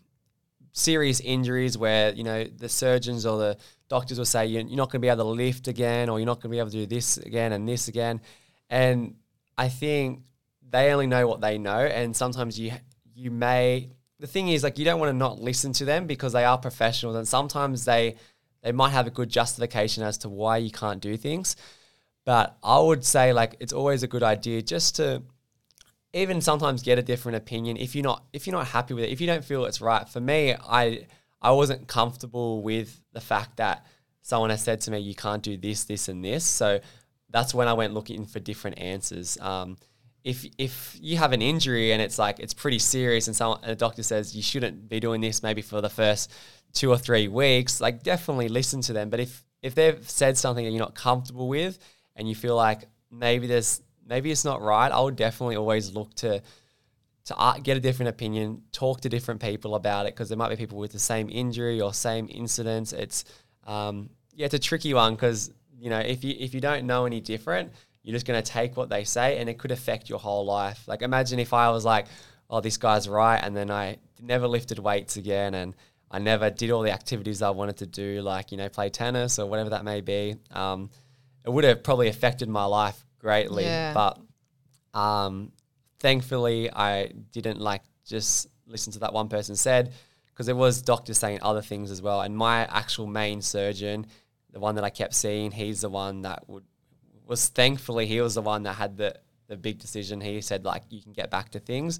serious 0.76 1.20
injuries 1.20 1.78
where, 1.78 2.12
you 2.12 2.22
know, 2.22 2.44
the 2.44 2.68
surgeons 2.68 3.24
or 3.24 3.38
the 3.38 3.56
doctors 3.88 4.18
will 4.18 4.26
say, 4.26 4.46
you're 4.46 4.62
not 4.64 4.90
going 4.90 5.00
to 5.00 5.06
be 5.06 5.08
able 5.08 5.24
to 5.24 5.30
lift 5.30 5.68
again 5.68 6.08
or 6.08 6.18
you're 6.18 6.26
not 6.26 6.36
going 6.36 6.50
to 6.50 6.54
be 6.54 6.58
able 6.58 6.70
to 6.70 6.76
do 6.76 6.86
this 6.86 7.16
again 7.16 7.52
and 7.52 7.66
this 7.66 7.88
again. 7.88 8.20
And 8.68 9.16
I 9.56 9.68
think 9.68 10.22
they 10.68 10.92
only 10.92 11.06
know 11.06 11.26
what 11.26 11.40
they 11.40 11.56
know. 11.56 11.78
And 11.78 12.14
sometimes 12.14 12.60
you, 12.60 12.72
you 13.14 13.30
may, 13.30 13.88
the 14.20 14.26
thing 14.26 14.48
is, 14.48 14.62
like, 14.62 14.78
you 14.78 14.84
don't 14.84 15.00
want 15.00 15.10
to 15.10 15.16
not 15.16 15.40
listen 15.40 15.72
to 15.74 15.86
them 15.86 16.06
because 16.06 16.34
they 16.34 16.44
are 16.44 16.58
professionals. 16.58 17.16
And 17.16 17.26
sometimes 17.26 17.86
they, 17.86 18.16
they 18.62 18.72
might 18.72 18.90
have 18.90 19.06
a 19.06 19.10
good 19.10 19.30
justification 19.30 20.02
as 20.02 20.18
to 20.18 20.28
why 20.28 20.58
you 20.58 20.70
can't 20.70 21.00
do 21.00 21.16
things. 21.16 21.56
But 22.26 22.58
I 22.62 22.78
would 22.80 23.04
say 23.04 23.32
like 23.32 23.56
it's 23.60 23.72
always 23.72 24.02
a 24.02 24.08
good 24.08 24.24
idea 24.24 24.60
just 24.60 24.96
to 24.96 25.22
even 26.16 26.40
sometimes 26.40 26.82
get 26.82 26.98
a 26.98 27.02
different 27.02 27.36
opinion 27.36 27.76
if 27.76 27.94
you're 27.94 28.02
not 28.02 28.24
if 28.32 28.46
you're 28.46 28.56
not 28.56 28.66
happy 28.68 28.94
with 28.94 29.04
it, 29.04 29.10
if 29.10 29.20
you 29.20 29.26
don't 29.26 29.44
feel 29.44 29.66
it's 29.66 29.80
right. 29.80 30.08
For 30.08 30.20
me, 30.20 30.54
I 30.54 31.06
I 31.42 31.52
wasn't 31.52 31.86
comfortable 31.86 32.62
with 32.62 33.02
the 33.12 33.20
fact 33.20 33.58
that 33.58 33.86
someone 34.22 34.50
has 34.50 34.62
said 34.62 34.80
to 34.82 34.90
me 34.90 34.98
you 34.98 35.14
can't 35.14 35.42
do 35.42 35.56
this, 35.56 35.84
this, 35.84 36.08
and 36.08 36.24
this. 36.24 36.44
So 36.44 36.80
that's 37.30 37.54
when 37.54 37.68
I 37.68 37.74
went 37.74 37.92
looking 37.92 38.24
for 38.24 38.40
different 38.40 38.78
answers. 38.78 39.38
Um, 39.40 39.76
if 40.24 40.46
if 40.58 40.96
you 41.00 41.18
have 41.18 41.32
an 41.32 41.42
injury 41.42 41.92
and 41.92 42.00
it's 42.00 42.18
like 42.18 42.40
it's 42.40 42.54
pretty 42.54 42.78
serious 42.78 43.26
and 43.26 43.36
someone 43.36 43.60
and 43.62 43.72
a 43.72 43.76
doctor 43.76 44.02
says 44.02 44.34
you 44.34 44.42
shouldn't 44.42 44.88
be 44.88 44.98
doing 44.98 45.20
this 45.20 45.42
maybe 45.42 45.62
for 45.62 45.80
the 45.80 45.90
first 45.90 46.32
two 46.72 46.90
or 46.90 46.98
three 46.98 47.28
weeks, 47.28 47.80
like 47.80 48.02
definitely 48.02 48.48
listen 48.48 48.80
to 48.80 48.94
them. 48.94 49.10
But 49.10 49.20
if 49.20 49.44
if 49.62 49.74
they've 49.74 50.08
said 50.08 50.38
something 50.38 50.64
that 50.64 50.70
you're 50.70 50.80
not 50.80 50.94
comfortable 50.94 51.48
with 51.48 51.78
and 52.16 52.26
you 52.26 52.34
feel 52.34 52.56
like 52.56 52.88
maybe 53.10 53.46
there's 53.46 53.82
maybe 54.06 54.30
it's 54.30 54.44
not 54.44 54.62
right, 54.62 54.90
I 54.90 55.00
would 55.00 55.16
definitely 55.16 55.56
always 55.56 55.92
look 55.92 56.14
to 56.16 56.42
to 57.26 57.60
get 57.60 57.76
a 57.76 57.80
different 57.80 58.10
opinion, 58.10 58.62
talk 58.70 59.00
to 59.00 59.08
different 59.08 59.40
people 59.40 59.74
about 59.74 60.06
it 60.06 60.14
because 60.14 60.28
there 60.28 60.38
might 60.38 60.48
be 60.48 60.54
people 60.54 60.78
with 60.78 60.92
the 60.92 60.98
same 60.98 61.28
injury 61.28 61.80
or 61.80 61.92
same 61.92 62.28
incidents. 62.30 62.92
It's 62.92 63.24
um, 63.66 64.10
yeah, 64.32 64.46
it's 64.46 64.54
a 64.54 64.60
tricky 64.60 64.94
one 64.94 65.14
because 65.14 65.50
you 65.78 65.90
know 65.90 65.98
if 65.98 66.22
you 66.22 66.34
if 66.38 66.54
you 66.54 66.60
don't 66.60 66.86
know 66.86 67.04
any 67.04 67.20
different, 67.20 67.72
you're 68.02 68.14
just 68.14 68.26
going 68.26 68.40
to 68.40 68.48
take 68.48 68.76
what 68.76 68.88
they 68.88 69.02
say 69.02 69.38
and 69.38 69.48
it 69.48 69.58
could 69.58 69.72
affect 69.72 70.08
your 70.08 70.20
whole 70.20 70.46
life. 70.46 70.86
Like 70.86 71.02
imagine 71.02 71.40
if 71.40 71.52
I 71.52 71.70
was 71.70 71.84
like, 71.84 72.06
oh, 72.48 72.60
this 72.60 72.76
guy's 72.76 73.08
right, 73.08 73.38
and 73.42 73.56
then 73.56 73.70
I 73.70 73.98
never 74.22 74.46
lifted 74.46 74.78
weights 74.78 75.16
again 75.16 75.54
and 75.54 75.74
I 76.08 76.20
never 76.20 76.48
did 76.50 76.70
all 76.70 76.82
the 76.82 76.92
activities 76.92 77.42
I 77.42 77.50
wanted 77.50 77.78
to 77.78 77.86
do, 77.86 78.22
like 78.22 78.52
you 78.52 78.58
know 78.58 78.68
play 78.68 78.88
tennis 78.88 79.40
or 79.40 79.46
whatever 79.46 79.70
that 79.70 79.84
may 79.84 80.00
be. 80.00 80.36
Um, 80.52 80.90
it 81.44 81.50
would 81.50 81.64
have 81.64 81.82
probably 81.82 82.08
affected 82.08 82.48
my 82.48 82.64
life 82.64 83.04
greatly, 83.26 83.64
Yeah. 83.64 83.92
but 84.00 84.14
um, 85.04 85.52
thankfully 85.98 86.70
I 86.72 87.12
didn't 87.32 87.60
like 87.60 87.82
just 88.04 88.48
listen 88.66 88.92
to 88.94 88.98
that 89.00 89.12
one 89.12 89.28
person 89.28 89.56
said 89.56 89.92
because 90.28 90.46
there 90.46 90.56
was 90.66 90.82
doctors 90.82 91.18
saying 91.18 91.38
other 91.42 91.62
things 91.62 91.90
as 91.90 92.00
well. 92.02 92.20
And 92.20 92.36
my 92.36 92.56
actual 92.82 93.06
main 93.06 93.40
surgeon, 93.42 94.06
the 94.52 94.60
one 94.60 94.74
that 94.76 94.84
I 94.84 94.90
kept 94.90 95.14
seeing, 95.14 95.50
he's 95.50 95.80
the 95.80 95.88
one 95.90 96.22
that 96.22 96.48
would 96.48 96.64
was 97.26 97.48
thankfully 97.48 98.06
he 98.06 98.20
was 98.20 98.34
the 98.34 98.42
one 98.42 98.62
that 98.64 98.74
had 98.74 98.96
the 98.96 99.10
the 99.48 99.56
big 99.56 99.78
decision. 99.78 100.20
He 100.20 100.40
said 100.40 100.64
like 100.64 100.82
you 100.90 101.00
can 101.02 101.12
get 101.12 101.30
back 101.30 101.50
to 101.50 101.58
things. 101.60 101.98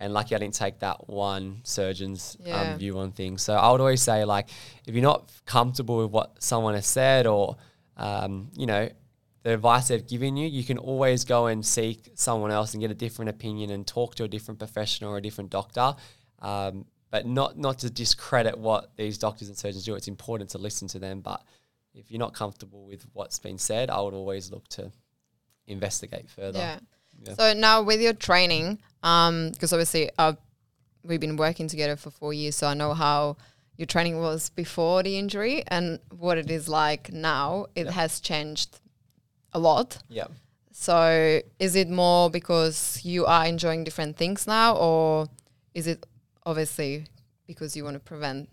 And 0.00 0.12
lucky 0.12 0.34
I 0.36 0.38
didn't 0.38 0.54
take 0.54 0.78
that 0.78 1.08
one 1.08 1.60
surgeon's 1.64 2.36
Yeah. 2.40 2.60
um, 2.72 2.78
view 2.78 2.98
on 3.00 3.10
things. 3.10 3.42
So 3.42 3.52
I 3.54 3.66
would 3.72 3.80
always 3.80 4.02
say 4.02 4.24
like 4.24 4.46
if 4.86 4.94
you're 4.94 5.02
not 5.14 5.20
comfortable 5.44 5.96
with 6.02 6.12
what 6.12 6.40
someone 6.40 6.74
has 6.74 6.86
said 6.86 7.26
or 7.26 7.56
um, 7.96 8.50
you 8.56 8.66
know 8.66 8.88
the 9.48 9.54
advice 9.54 9.88
they've 9.88 10.06
given 10.06 10.36
you, 10.36 10.46
you 10.46 10.62
can 10.62 10.76
always 10.76 11.24
go 11.24 11.46
and 11.46 11.64
seek 11.64 12.10
someone 12.14 12.50
else 12.50 12.74
and 12.74 12.82
get 12.82 12.90
a 12.90 12.94
different 12.94 13.30
opinion 13.30 13.70
and 13.70 13.86
talk 13.86 14.14
to 14.16 14.24
a 14.24 14.28
different 14.28 14.58
professional 14.58 15.10
or 15.10 15.16
a 15.16 15.22
different 15.22 15.48
doctor. 15.48 15.94
Um, 16.40 16.84
but 17.10 17.26
not 17.26 17.56
not 17.56 17.78
to 17.78 17.88
discredit 17.88 18.58
what 18.58 18.94
these 18.96 19.16
doctors 19.16 19.48
and 19.48 19.56
surgeons 19.56 19.86
do. 19.86 19.94
It's 19.94 20.06
important 20.06 20.50
to 20.50 20.58
listen 20.58 20.86
to 20.88 20.98
them. 20.98 21.22
But 21.22 21.42
if 21.94 22.10
you're 22.10 22.18
not 22.18 22.34
comfortable 22.34 22.84
with 22.84 23.06
what's 23.14 23.38
been 23.38 23.56
said, 23.56 23.88
I 23.88 23.98
would 24.02 24.12
always 24.12 24.50
look 24.52 24.68
to 24.68 24.92
investigate 25.66 26.28
further. 26.28 26.58
Yeah. 26.58 26.78
Yeah. 27.22 27.34
So 27.38 27.54
now 27.54 27.80
with 27.80 28.02
your 28.02 28.12
training, 28.12 28.80
because 29.00 29.72
obviously 29.72 30.10
uh, 30.18 30.34
we've 31.02 31.20
been 31.20 31.38
working 31.38 31.68
together 31.68 31.96
for 31.96 32.10
four 32.10 32.34
years, 32.34 32.54
so 32.54 32.66
I 32.66 32.74
know 32.74 32.92
how 32.92 33.38
your 33.78 33.86
training 33.86 34.20
was 34.20 34.50
before 34.50 35.02
the 35.02 35.16
injury 35.18 35.64
and 35.68 36.00
what 36.10 36.36
it 36.36 36.50
is 36.50 36.68
like 36.68 37.10
now. 37.14 37.68
It 37.74 37.86
Yeah. 37.86 37.92
has 37.92 38.20
changed 38.20 38.80
a 39.52 39.58
lot. 39.58 39.98
Yeah. 40.08 40.26
So 40.72 41.40
is 41.58 41.74
it 41.74 41.88
more 41.88 42.30
because 42.30 43.00
you 43.04 43.26
are 43.26 43.46
enjoying 43.46 43.84
different 43.84 44.16
things 44.16 44.46
now, 44.46 44.76
or 44.76 45.26
is 45.74 45.86
it 45.86 46.06
obviously 46.46 47.06
because 47.46 47.76
you 47.76 47.84
want 47.84 47.94
to 47.94 48.00
prevent 48.00 48.48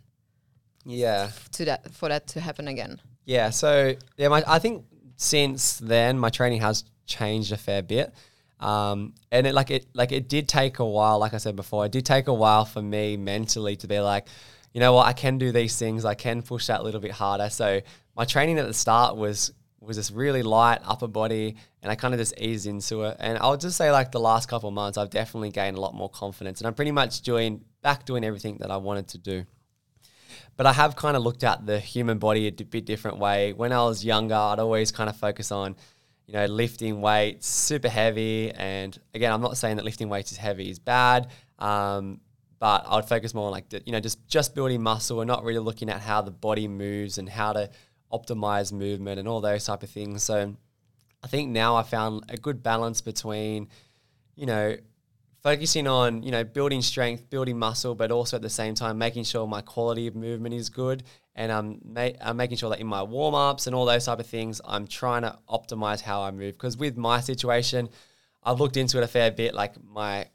Yeah. 0.86 1.30
to 1.54 1.66
that 1.66 1.92
for 1.94 2.10
that 2.10 2.28
to 2.28 2.40
happen 2.40 2.68
again? 2.68 3.00
Yeah, 3.26 3.50
so 3.50 3.96
yeah, 4.18 4.28
my, 4.30 4.44
I 4.48 4.60
think 4.60 4.86
since 5.18 5.78
then 5.78 6.18
my 6.20 6.30
training 6.30 6.62
has 6.62 6.84
changed 7.06 7.52
a 7.52 7.58
fair 7.58 7.82
bit. 7.82 8.14
Um, 8.60 9.14
and 9.32 9.46
it 9.46 9.54
like 9.54 9.70
it 9.70 9.86
like 9.94 10.12
it 10.12 10.30
did 10.30 10.48
take 10.48 10.80
a 10.80 10.86
while, 10.86 11.20
like 11.20 11.34
I 11.34 11.38
said 11.38 11.56
before, 11.56 11.86
it 11.86 11.92
did 11.92 12.06
take 12.06 12.28
a 12.28 12.34
while 12.34 12.66
for 12.66 12.82
me 12.82 13.18
mentally 13.18 13.76
to 13.78 13.88
be 13.88 14.00
like, 14.00 14.28
you 14.74 14.80
know 14.80 14.94
what, 14.94 15.08
I 15.08 15.14
can 15.14 15.38
do 15.38 15.52
these 15.52 15.78
things, 15.78 16.06
I 16.06 16.14
can 16.16 16.42
push 16.42 16.68
that 16.68 16.80
a 16.80 16.84
little 16.84 17.02
bit 17.02 17.12
harder. 17.12 17.50
So 17.50 17.82
my 18.16 18.26
training 18.26 18.58
at 18.58 18.66
the 18.66 18.74
start 18.74 19.18
was 19.18 19.52
was 19.86 19.98
this 19.98 20.12
really 20.12 20.44
light 20.44 20.80
upper 20.84 21.08
body 21.08 21.56
and 21.82 21.92
I 21.92 21.96
kind 21.96 22.14
of 22.14 22.20
just 22.20 22.40
eased 22.40 22.66
into 22.66 23.04
it. 23.04 23.18
And 23.20 23.38
I'll 23.38 23.58
just 23.58 23.78
say 23.78 23.92
like 23.92 24.12
the 24.12 24.20
last 24.20 24.48
couple 24.50 24.72
months 24.72 24.98
I've 24.98 25.10
definitely 25.10 25.52
gained 25.52 25.78
a 25.78 25.82
lot 25.82 25.94
more 25.94 26.10
confidence 26.10 26.60
and 26.60 26.68
I'm 26.68 26.74
pretty 26.74 26.92
much 26.92 27.22
doing 27.22 27.64
back 27.82 28.06
doing 28.06 28.24
everything 28.24 28.58
that 28.62 28.72
I 28.72 28.78
wanted 28.78 29.08
to 29.10 29.18
do. 29.18 29.46
But 30.58 30.66
I 30.66 30.74
have 30.74 30.96
kind 30.96 31.18
of 31.18 31.24
looked 31.24 31.44
at 31.44 31.66
the 31.66 31.80
human 31.80 32.18
body 32.18 32.48
a 32.48 32.52
bit 32.52 32.86
different 32.86 33.18
way. 33.18 33.54
When 33.54 33.72
I 33.72 33.84
was 33.84 34.06
younger, 34.06 34.36
I'd 34.36 34.60
always 34.60 34.92
kind 34.92 35.10
of 35.10 35.18
focus 35.18 35.52
on, 35.52 35.76
you 36.28 36.34
know, 36.34 36.46
lifting 36.46 37.02
weights, 37.02 37.48
super 37.48 37.90
heavy. 37.90 38.52
And 38.52 38.98
again, 39.14 39.34
I'm 39.34 39.42
not 39.42 39.58
saying 39.58 39.76
that 39.78 39.86
lifting 39.86 40.08
weights 40.08 40.32
is 40.32 40.38
heavy 40.38 40.70
is 40.70 40.80
bad, 40.80 41.28
um, 41.60 42.22
but 42.58 42.86
I 42.88 42.96
would 42.96 43.06
focus 43.06 43.34
more 43.34 43.48
on 43.48 43.52
like, 43.52 43.66
you 43.86 43.92
know, 43.92 44.00
just 44.00 44.26
just 44.28 44.56
building 44.56 44.82
muscle 44.82 45.20
and 45.22 45.28
not 45.28 45.44
really 45.44 45.60
looking 45.60 45.90
at 45.90 46.00
how 46.00 46.22
the 46.22 46.32
body 46.32 46.68
moves 46.68 47.18
and 47.18 47.28
how 47.28 47.54
to 47.54 47.70
optimize 48.18 48.72
movement 48.72 49.20
and 49.20 49.28
all 49.28 49.42
those 49.42 49.66
type 49.66 49.84
of 49.84 49.90
things. 49.90 50.24
So 50.24 50.56
I 51.24 51.28
think 51.28 51.52
now 51.52 51.76
I 51.76 51.84
found 51.84 52.24
a 52.30 52.38
good 52.38 52.62
balance 52.62 53.02
between, 53.02 53.68
you 54.36 54.46
know, 54.46 54.76
focusing 55.46 55.86
on 55.86 56.24
you 56.24 56.32
know 56.32 56.44
building 56.44 56.82
strength, 56.82 57.30
building 57.30 57.58
muscle, 57.60 57.94
but 57.94 58.12
also 58.12 58.36
at 58.38 58.42
the 58.42 58.50
same 58.50 58.74
time 58.74 58.98
making 58.98 59.24
sure 59.24 59.46
my 59.46 59.62
quality 59.62 60.08
of 60.08 60.16
movement 60.16 60.56
is 60.56 60.70
good, 60.70 61.04
and 61.36 61.52
I'm, 61.52 61.80
ma- 61.84 62.18
I'm 62.20 62.36
making 62.38 62.58
sure 62.58 62.72
that 62.72 62.80
in 62.80 62.88
my 62.88 63.04
warm 63.04 63.36
ups 63.36 63.68
and 63.68 63.76
all 63.76 63.86
those 63.86 64.06
type 64.06 64.20
of 64.20 64.26
things, 64.26 64.60
I'm 64.66 64.88
trying 64.88 65.22
to 65.22 65.38
optimize 65.48 66.02
how 66.02 66.24
I 66.24 66.32
move. 66.32 66.54
Because 66.54 66.78
with 66.78 66.98
my 66.98 67.20
situation, 67.22 67.90
I've 68.42 68.60
looked 68.60 68.76
into 68.76 68.98
it 68.98 69.04
a 69.04 69.08
fair 69.08 69.30
bit. 69.32 69.54
Like 69.54 69.76
my 69.84 70.28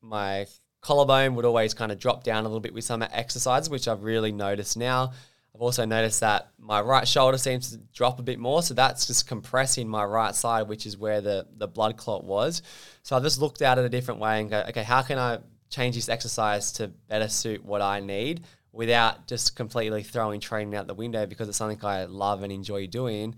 my 0.00 0.46
collarbone 0.80 1.34
would 1.34 1.44
always 1.44 1.74
kind 1.74 1.92
of 1.92 1.98
drop 1.98 2.24
down 2.24 2.44
a 2.44 2.48
little 2.48 2.60
bit 2.60 2.72
with 2.72 2.84
some 2.84 3.02
exercises, 3.02 3.68
which 3.68 3.86
I've 3.86 4.02
really 4.02 4.32
noticed 4.32 4.76
now. 4.76 5.12
I've 5.54 5.62
also 5.62 5.84
noticed 5.84 6.20
that 6.20 6.48
my 6.58 6.80
right 6.80 7.06
shoulder 7.06 7.38
seems 7.38 7.70
to 7.70 7.78
drop 7.92 8.18
a 8.18 8.22
bit 8.22 8.40
more. 8.40 8.62
So 8.62 8.74
that's 8.74 9.06
just 9.06 9.28
compressing 9.28 9.88
my 9.88 10.04
right 10.04 10.34
side, 10.34 10.66
which 10.66 10.84
is 10.84 10.96
where 10.96 11.20
the, 11.20 11.46
the 11.56 11.68
blood 11.68 11.96
clot 11.96 12.24
was. 12.24 12.62
So 13.02 13.16
I've 13.16 13.22
just 13.22 13.40
looked 13.40 13.62
at 13.62 13.78
it 13.78 13.84
a 13.84 13.88
different 13.88 14.20
way 14.20 14.40
and 14.40 14.50
go, 14.50 14.64
okay, 14.68 14.82
how 14.82 15.02
can 15.02 15.18
I 15.18 15.38
change 15.70 15.94
this 15.94 16.08
exercise 16.08 16.72
to 16.72 16.88
better 16.88 17.28
suit 17.28 17.64
what 17.64 17.82
I 17.82 18.00
need 18.00 18.42
without 18.72 19.28
just 19.28 19.54
completely 19.54 20.02
throwing 20.02 20.40
training 20.40 20.74
out 20.74 20.88
the 20.88 20.94
window 20.94 21.26
because 21.26 21.48
it's 21.48 21.58
something 21.58 21.78
I 21.84 22.04
love 22.04 22.42
and 22.42 22.52
enjoy 22.52 22.88
doing. 22.88 23.36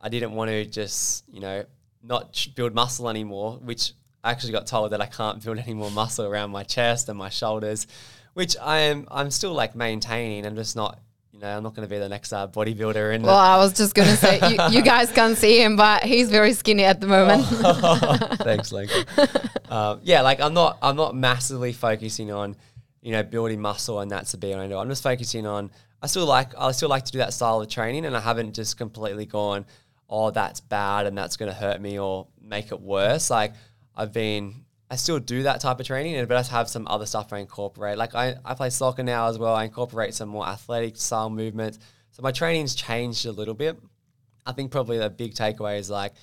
I 0.00 0.08
didn't 0.08 0.32
want 0.32 0.50
to 0.50 0.64
just, 0.64 1.24
you 1.28 1.40
know, 1.40 1.64
not 2.02 2.46
build 2.54 2.74
muscle 2.74 3.08
anymore, 3.08 3.58
which 3.62 3.92
I 4.22 4.30
actually 4.30 4.52
got 4.52 4.66
told 4.66 4.92
that 4.92 5.00
I 5.00 5.06
can't 5.06 5.42
build 5.42 5.58
any 5.58 5.74
more 5.74 5.90
muscle 5.90 6.24
around 6.24 6.50
my 6.50 6.62
chest 6.62 7.08
and 7.08 7.18
my 7.18 7.28
shoulders, 7.28 7.88
which 8.34 8.56
I 8.62 8.78
am 8.80 9.08
I'm 9.10 9.30
still 9.32 9.52
like 9.52 9.74
maintaining. 9.74 10.46
I'm 10.46 10.54
just 10.54 10.76
not 10.76 11.00
you 11.40 11.46
know, 11.46 11.56
I'm 11.56 11.62
not 11.62 11.74
going 11.74 11.88
to 11.88 11.90
be 11.90 11.98
the 11.98 12.08
next 12.08 12.34
uh, 12.34 12.48
bodybuilder. 12.48 13.14
In 13.14 13.22
well, 13.22 13.34
I 13.34 13.56
was 13.56 13.72
just 13.72 13.94
going 13.94 14.08
to 14.08 14.16
say, 14.16 14.38
you, 14.50 14.58
you, 14.78 14.82
guys 14.82 15.10
can't 15.14 15.38
see 15.38 15.62
him, 15.62 15.74
but 15.74 16.02
he's 16.02 16.28
very 16.30 16.52
skinny 16.52 16.84
at 16.84 17.00
the 17.00 17.06
moment. 17.06 17.46
Oh, 17.64 18.18
thanks, 18.40 18.72
Lenka. 18.72 19.06
um, 19.70 20.00
yeah, 20.02 20.20
like 20.20 20.38
I'm 20.42 20.52
not, 20.52 20.76
I'm 20.82 20.96
not 20.96 21.16
massively 21.16 21.72
focusing 21.72 22.30
on, 22.30 22.56
you 23.00 23.12
know, 23.12 23.22
building 23.22 23.58
muscle 23.58 24.00
and 24.00 24.10
that's 24.10 24.34
a 24.34 24.38
be 24.38 24.52
on 24.52 24.70
I'm 24.70 24.88
just 24.90 25.02
focusing 25.02 25.46
on. 25.46 25.70
I 26.02 26.08
still 26.08 26.26
like, 26.26 26.52
I 26.58 26.72
still 26.72 26.90
like 26.90 27.06
to 27.06 27.12
do 27.12 27.18
that 27.18 27.32
style 27.32 27.62
of 27.62 27.68
training, 27.68 28.04
and 28.04 28.14
I 28.14 28.20
haven't 28.20 28.54
just 28.54 28.76
completely 28.76 29.24
gone, 29.24 29.64
oh, 30.10 30.30
that's 30.30 30.60
bad 30.60 31.06
and 31.06 31.16
that's 31.16 31.38
going 31.38 31.50
to 31.50 31.56
hurt 31.56 31.80
me 31.80 31.98
or 31.98 32.26
make 32.42 32.70
it 32.70 32.80
worse. 32.80 33.30
Like 33.30 33.54
I've 33.96 34.12
been 34.12 34.66
I 34.90 34.96
still 34.96 35.20
do 35.20 35.44
that 35.44 35.60
type 35.60 35.78
of 35.78 35.86
training, 35.86 36.24
but 36.26 36.36
I 36.36 36.42
have 36.54 36.68
some 36.68 36.86
other 36.88 37.06
stuff 37.06 37.32
I 37.32 37.38
incorporate. 37.38 37.96
Like 37.96 38.14
I, 38.16 38.34
I 38.44 38.54
play 38.54 38.70
soccer 38.70 39.04
now 39.04 39.28
as 39.28 39.38
well. 39.38 39.54
I 39.54 39.64
incorporate 39.64 40.14
some 40.14 40.28
more 40.28 40.46
athletic 40.46 40.96
style 40.96 41.30
movements. 41.30 41.78
So 42.10 42.22
my 42.22 42.32
training's 42.32 42.74
changed 42.74 43.24
a 43.24 43.30
little 43.30 43.54
bit. 43.54 43.78
I 44.44 44.52
think 44.52 44.72
probably 44.72 44.98
the 44.98 45.08
big 45.08 45.34
takeaway 45.34 45.78
is 45.78 45.90
like, 45.90 46.14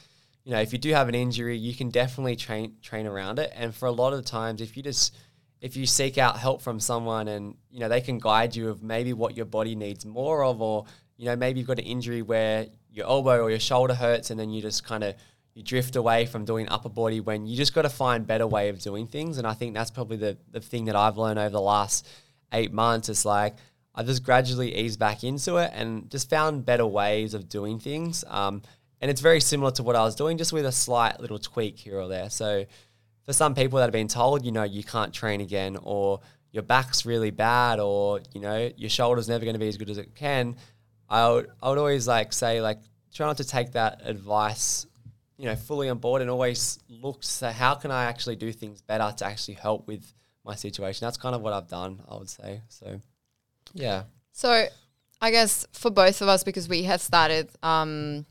you 0.43 0.51
know, 0.51 0.59
if 0.59 0.73
you 0.73 0.79
do 0.79 0.91
have 0.91 1.07
an 1.07 1.15
injury, 1.15 1.57
you 1.57 1.73
can 1.73 1.89
definitely 1.89 2.35
train 2.35 2.75
train 2.81 3.07
around 3.07 3.39
it. 3.39 3.53
And 3.55 3.73
for 3.73 3.85
a 3.85 3.91
lot 3.91 4.11
of 4.11 4.25
times, 4.25 4.59
if 4.59 4.75
you 4.75 4.83
just 4.83 5.15
if 5.61 5.77
you 5.77 5.85
seek 5.85 6.17
out 6.17 6.37
help 6.37 6.61
from 6.61 6.79
someone 6.79 7.27
and 7.29 7.55
you 7.71 7.79
know 7.79 7.89
they 7.89 8.01
can 8.01 8.19
guide 8.19 8.55
you 8.55 8.69
of 8.69 8.83
maybe 8.83 9.13
what 9.13 9.35
your 9.35 9.45
body 9.45 9.75
needs 9.75 10.05
more 10.05 10.43
of, 10.43 10.61
or 10.61 10.85
you 11.15 11.25
know 11.25 11.35
maybe 11.35 11.59
you've 11.59 11.67
got 11.67 11.79
an 11.79 11.85
injury 11.85 12.21
where 12.21 12.67
your 12.91 13.05
elbow 13.05 13.41
or 13.41 13.49
your 13.49 13.59
shoulder 13.59 13.93
hurts, 13.93 14.29
and 14.29 14.39
then 14.39 14.49
you 14.49 14.61
just 14.61 14.83
kind 14.83 15.03
of 15.03 15.15
you 15.57 15.63
drift 15.63 15.95
away 15.95 16.27
from 16.27 16.45
doing 16.45 16.69
upper 16.69 16.87
body 16.87 17.19
when 17.19 17.47
you 17.47 17.57
just 17.57 17.73
got 17.73 17.81
to 17.81 17.89
find 17.89 18.27
better 18.27 18.45
way 18.45 18.69
of 18.69 18.79
doing 18.79 19.07
things. 19.07 19.39
And 19.39 19.47
I 19.47 19.55
think 19.55 19.73
that's 19.73 19.89
probably 19.89 20.17
the, 20.17 20.37
the 20.51 20.59
thing 20.59 20.85
that 20.85 20.95
I've 20.95 21.17
learned 21.17 21.39
over 21.39 21.49
the 21.49 21.59
last 21.59 22.07
eight 22.53 22.71
months. 22.71 23.09
It's 23.09 23.25
like 23.25 23.55
I've 23.95 24.05
just 24.05 24.21
gradually 24.21 24.75
eased 24.75 24.99
back 24.99 25.23
into 25.23 25.57
it 25.57 25.71
and 25.73 26.11
just 26.11 26.29
found 26.29 26.63
better 26.63 26.85
ways 26.85 27.33
of 27.33 27.49
doing 27.49 27.79
things. 27.79 28.23
Um, 28.27 28.61
and 29.01 29.09
it's 29.09 29.19
very 29.19 29.39
similar 29.39 29.71
to 29.71 29.83
what 29.83 29.95
I 29.95 30.03
was 30.03 30.13
doing, 30.13 30.37
just 30.37 30.53
with 30.53 30.63
a 30.63 30.71
slight 30.71 31.19
little 31.19 31.39
tweak 31.39 31.79
here 31.79 31.99
or 31.99 32.07
there. 32.07 32.29
So 32.29 32.65
for 33.25 33.33
some 33.33 33.55
people 33.55 33.77
that 33.77 33.85
have 33.85 33.91
been 33.91 34.07
told, 34.07 34.45
you 34.45 34.51
know, 34.51 34.61
you 34.63 34.83
can't 34.83 35.11
train 35.11 35.41
again, 35.41 35.75
or 35.81 36.19
your 36.51 36.61
back's 36.61 37.03
really 37.03 37.31
bad, 37.31 37.79
or 37.79 38.21
you 38.31 38.41
know, 38.41 38.71
your 38.77 38.91
shoulder's 38.91 39.27
never 39.27 39.43
going 39.43 39.55
to 39.55 39.59
be 39.59 39.67
as 39.67 39.77
good 39.77 39.89
as 39.89 39.97
it 39.97 40.13
can, 40.13 40.55
I 41.09 41.27
would 41.29 41.47
I 41.63 41.69
would 41.69 41.79
always 41.79 42.07
like 42.07 42.31
say 42.31 42.61
like 42.61 42.77
try 43.11 43.25
not 43.25 43.37
to 43.37 43.43
take 43.43 43.71
that 43.71 44.01
advice 44.03 44.85
you 45.37 45.45
know, 45.45 45.55
fully 45.55 45.89
on 45.89 45.99
board 45.99 46.21
and 46.21 46.31
always 46.31 46.79
look 46.89 47.23
so 47.23 47.49
how 47.49 47.75
can 47.75 47.91
I 47.91 48.05
actually 48.05 48.35
do 48.35 48.51
things 48.51 48.81
better 48.81 49.13
to 49.17 49.25
actually 49.25 49.55
help 49.55 49.87
with 49.87 50.13
my 50.47 50.55
situation. 50.55 51.05
That's 51.05 51.17
kind 51.17 51.35
of 51.35 51.41
what 51.41 51.53
I've 51.53 51.67
done, 51.67 52.01
I 52.09 52.15
would 52.15 52.29
say. 52.29 52.61
So, 52.69 52.99
yeah. 53.73 54.03
So, 54.31 54.65
I 55.21 55.31
guess 55.31 55.67
for 55.73 55.91
both 55.91 56.21
of 56.21 56.29
us, 56.29 56.43
because 56.43 56.69
we 56.69 56.83
have 56.83 57.01
started 57.01 57.49
um, 57.61 58.25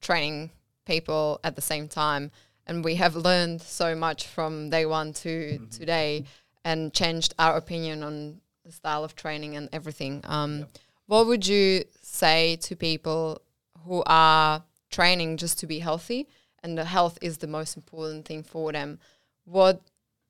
training 0.00 0.50
people 0.86 1.40
at 1.42 1.56
the 1.56 1.62
same 1.62 1.88
time, 1.88 2.30
and 2.66 2.84
we 2.84 2.94
have 2.94 3.16
learned 3.16 3.60
so 3.60 3.94
much 3.94 4.26
from 4.26 4.70
day 4.70 4.86
one 4.86 5.12
to 5.14 5.28
mm-hmm. 5.28 5.68
today, 5.68 6.24
and 6.64 6.94
changed 6.94 7.34
our 7.38 7.56
opinion 7.56 8.02
on 8.02 8.40
the 8.64 8.72
style 8.72 9.04
of 9.04 9.16
training 9.16 9.56
and 9.56 9.68
everything. 9.72 10.20
Um, 10.24 10.60
yep. 10.60 10.68
What 11.06 11.26
would 11.26 11.46
you 11.46 11.84
say 12.02 12.56
to 12.62 12.76
people 12.76 13.40
who 13.84 14.02
are 14.06 14.62
training 14.90 15.38
just 15.38 15.58
to 15.60 15.66
be 15.66 15.78
healthy 15.78 16.28
and 16.62 16.76
the 16.76 16.84
health 16.84 17.18
is 17.22 17.38
the 17.38 17.46
most 17.46 17.76
important 17.76 18.26
thing 18.26 18.42
for 18.42 18.72
them, 18.72 18.98
what 19.44 19.80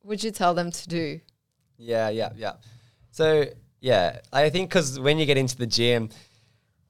would 0.05 0.23
you 0.23 0.31
tell 0.31 0.55
them 0.55 0.71
to 0.71 0.89
do? 0.89 1.21
Yeah, 1.77 2.09
yeah, 2.09 2.31
yeah. 2.37 2.55
So, 3.11 3.47
yeah, 3.81 4.21
I 4.33 4.51
think 4.51 4.71
because 4.71 4.99
when 4.99 5.19
you 5.19 5.27
get 5.27 5.39
into 5.39 5.57
the 5.57 5.67
gym, 5.67 6.11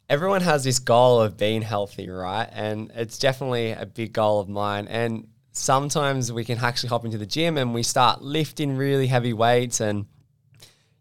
everyone 0.09 0.41
has 0.41 0.65
this 0.65 0.79
goal 0.79 1.21
of 1.21 1.37
being 1.37 1.63
healthy, 1.63 2.09
right? 2.09 2.49
And 2.53 2.91
it's 2.95 3.19
definitely 3.19 3.73
a 3.73 3.87
big 3.87 4.13
goal 4.13 4.41
of 4.41 4.49
mine. 4.49 4.89
And 4.89 5.29
sometimes 5.53 6.33
we 6.33 6.45
can 6.45 6.59
actually 6.59 6.89
hop 6.89 7.05
into 7.05 7.19
the 7.19 7.27
gym 7.27 7.59
and 7.59 7.75
we 7.75 7.83
start 7.83 8.23
lifting 8.23 8.77
really 8.77 9.07
heavy 9.07 9.33
weights. 9.33 9.81
And, 9.81 10.07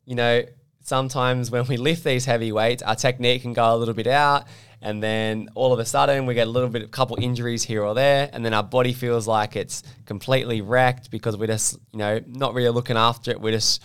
you 0.05 0.15
know, 0.15 0.43
sometimes 0.87 1.51
when 1.51 1.67
we 1.67 1.75
lift 1.75 2.05
these 2.05 2.23
heavy 2.23 2.51
weights, 2.53 2.81
our 2.81 2.95
technique 2.95 3.41
can 3.41 3.51
go 3.51 3.75
a 3.75 3.77
little 3.77 3.93
bit 3.93 4.07
out 4.07 4.45
and 4.81 5.03
then 5.03 5.49
all 5.53 5.73
of 5.73 5.79
a 5.79 5.85
sudden 5.85 6.25
we 6.25 6.33
get 6.33 6.47
a 6.47 6.49
little 6.49 6.69
bit 6.69 6.81
of 6.81 6.91
couple 6.91 7.17
injuries 7.21 7.61
here 7.61 7.83
or 7.83 7.93
there 7.93 8.29
and 8.31 8.45
then 8.45 8.53
our 8.53 8.63
body 8.63 8.93
feels 8.93 9.27
like 9.27 9.57
it's 9.57 9.83
completely 10.05 10.61
wrecked 10.61 11.11
because 11.11 11.35
we're 11.35 11.47
just 11.47 11.77
you 11.91 11.99
know 11.99 12.21
not 12.25 12.53
really 12.53 12.69
looking 12.69 12.95
after 12.95 13.31
it. 13.31 13.41
We're 13.41 13.51
just 13.51 13.83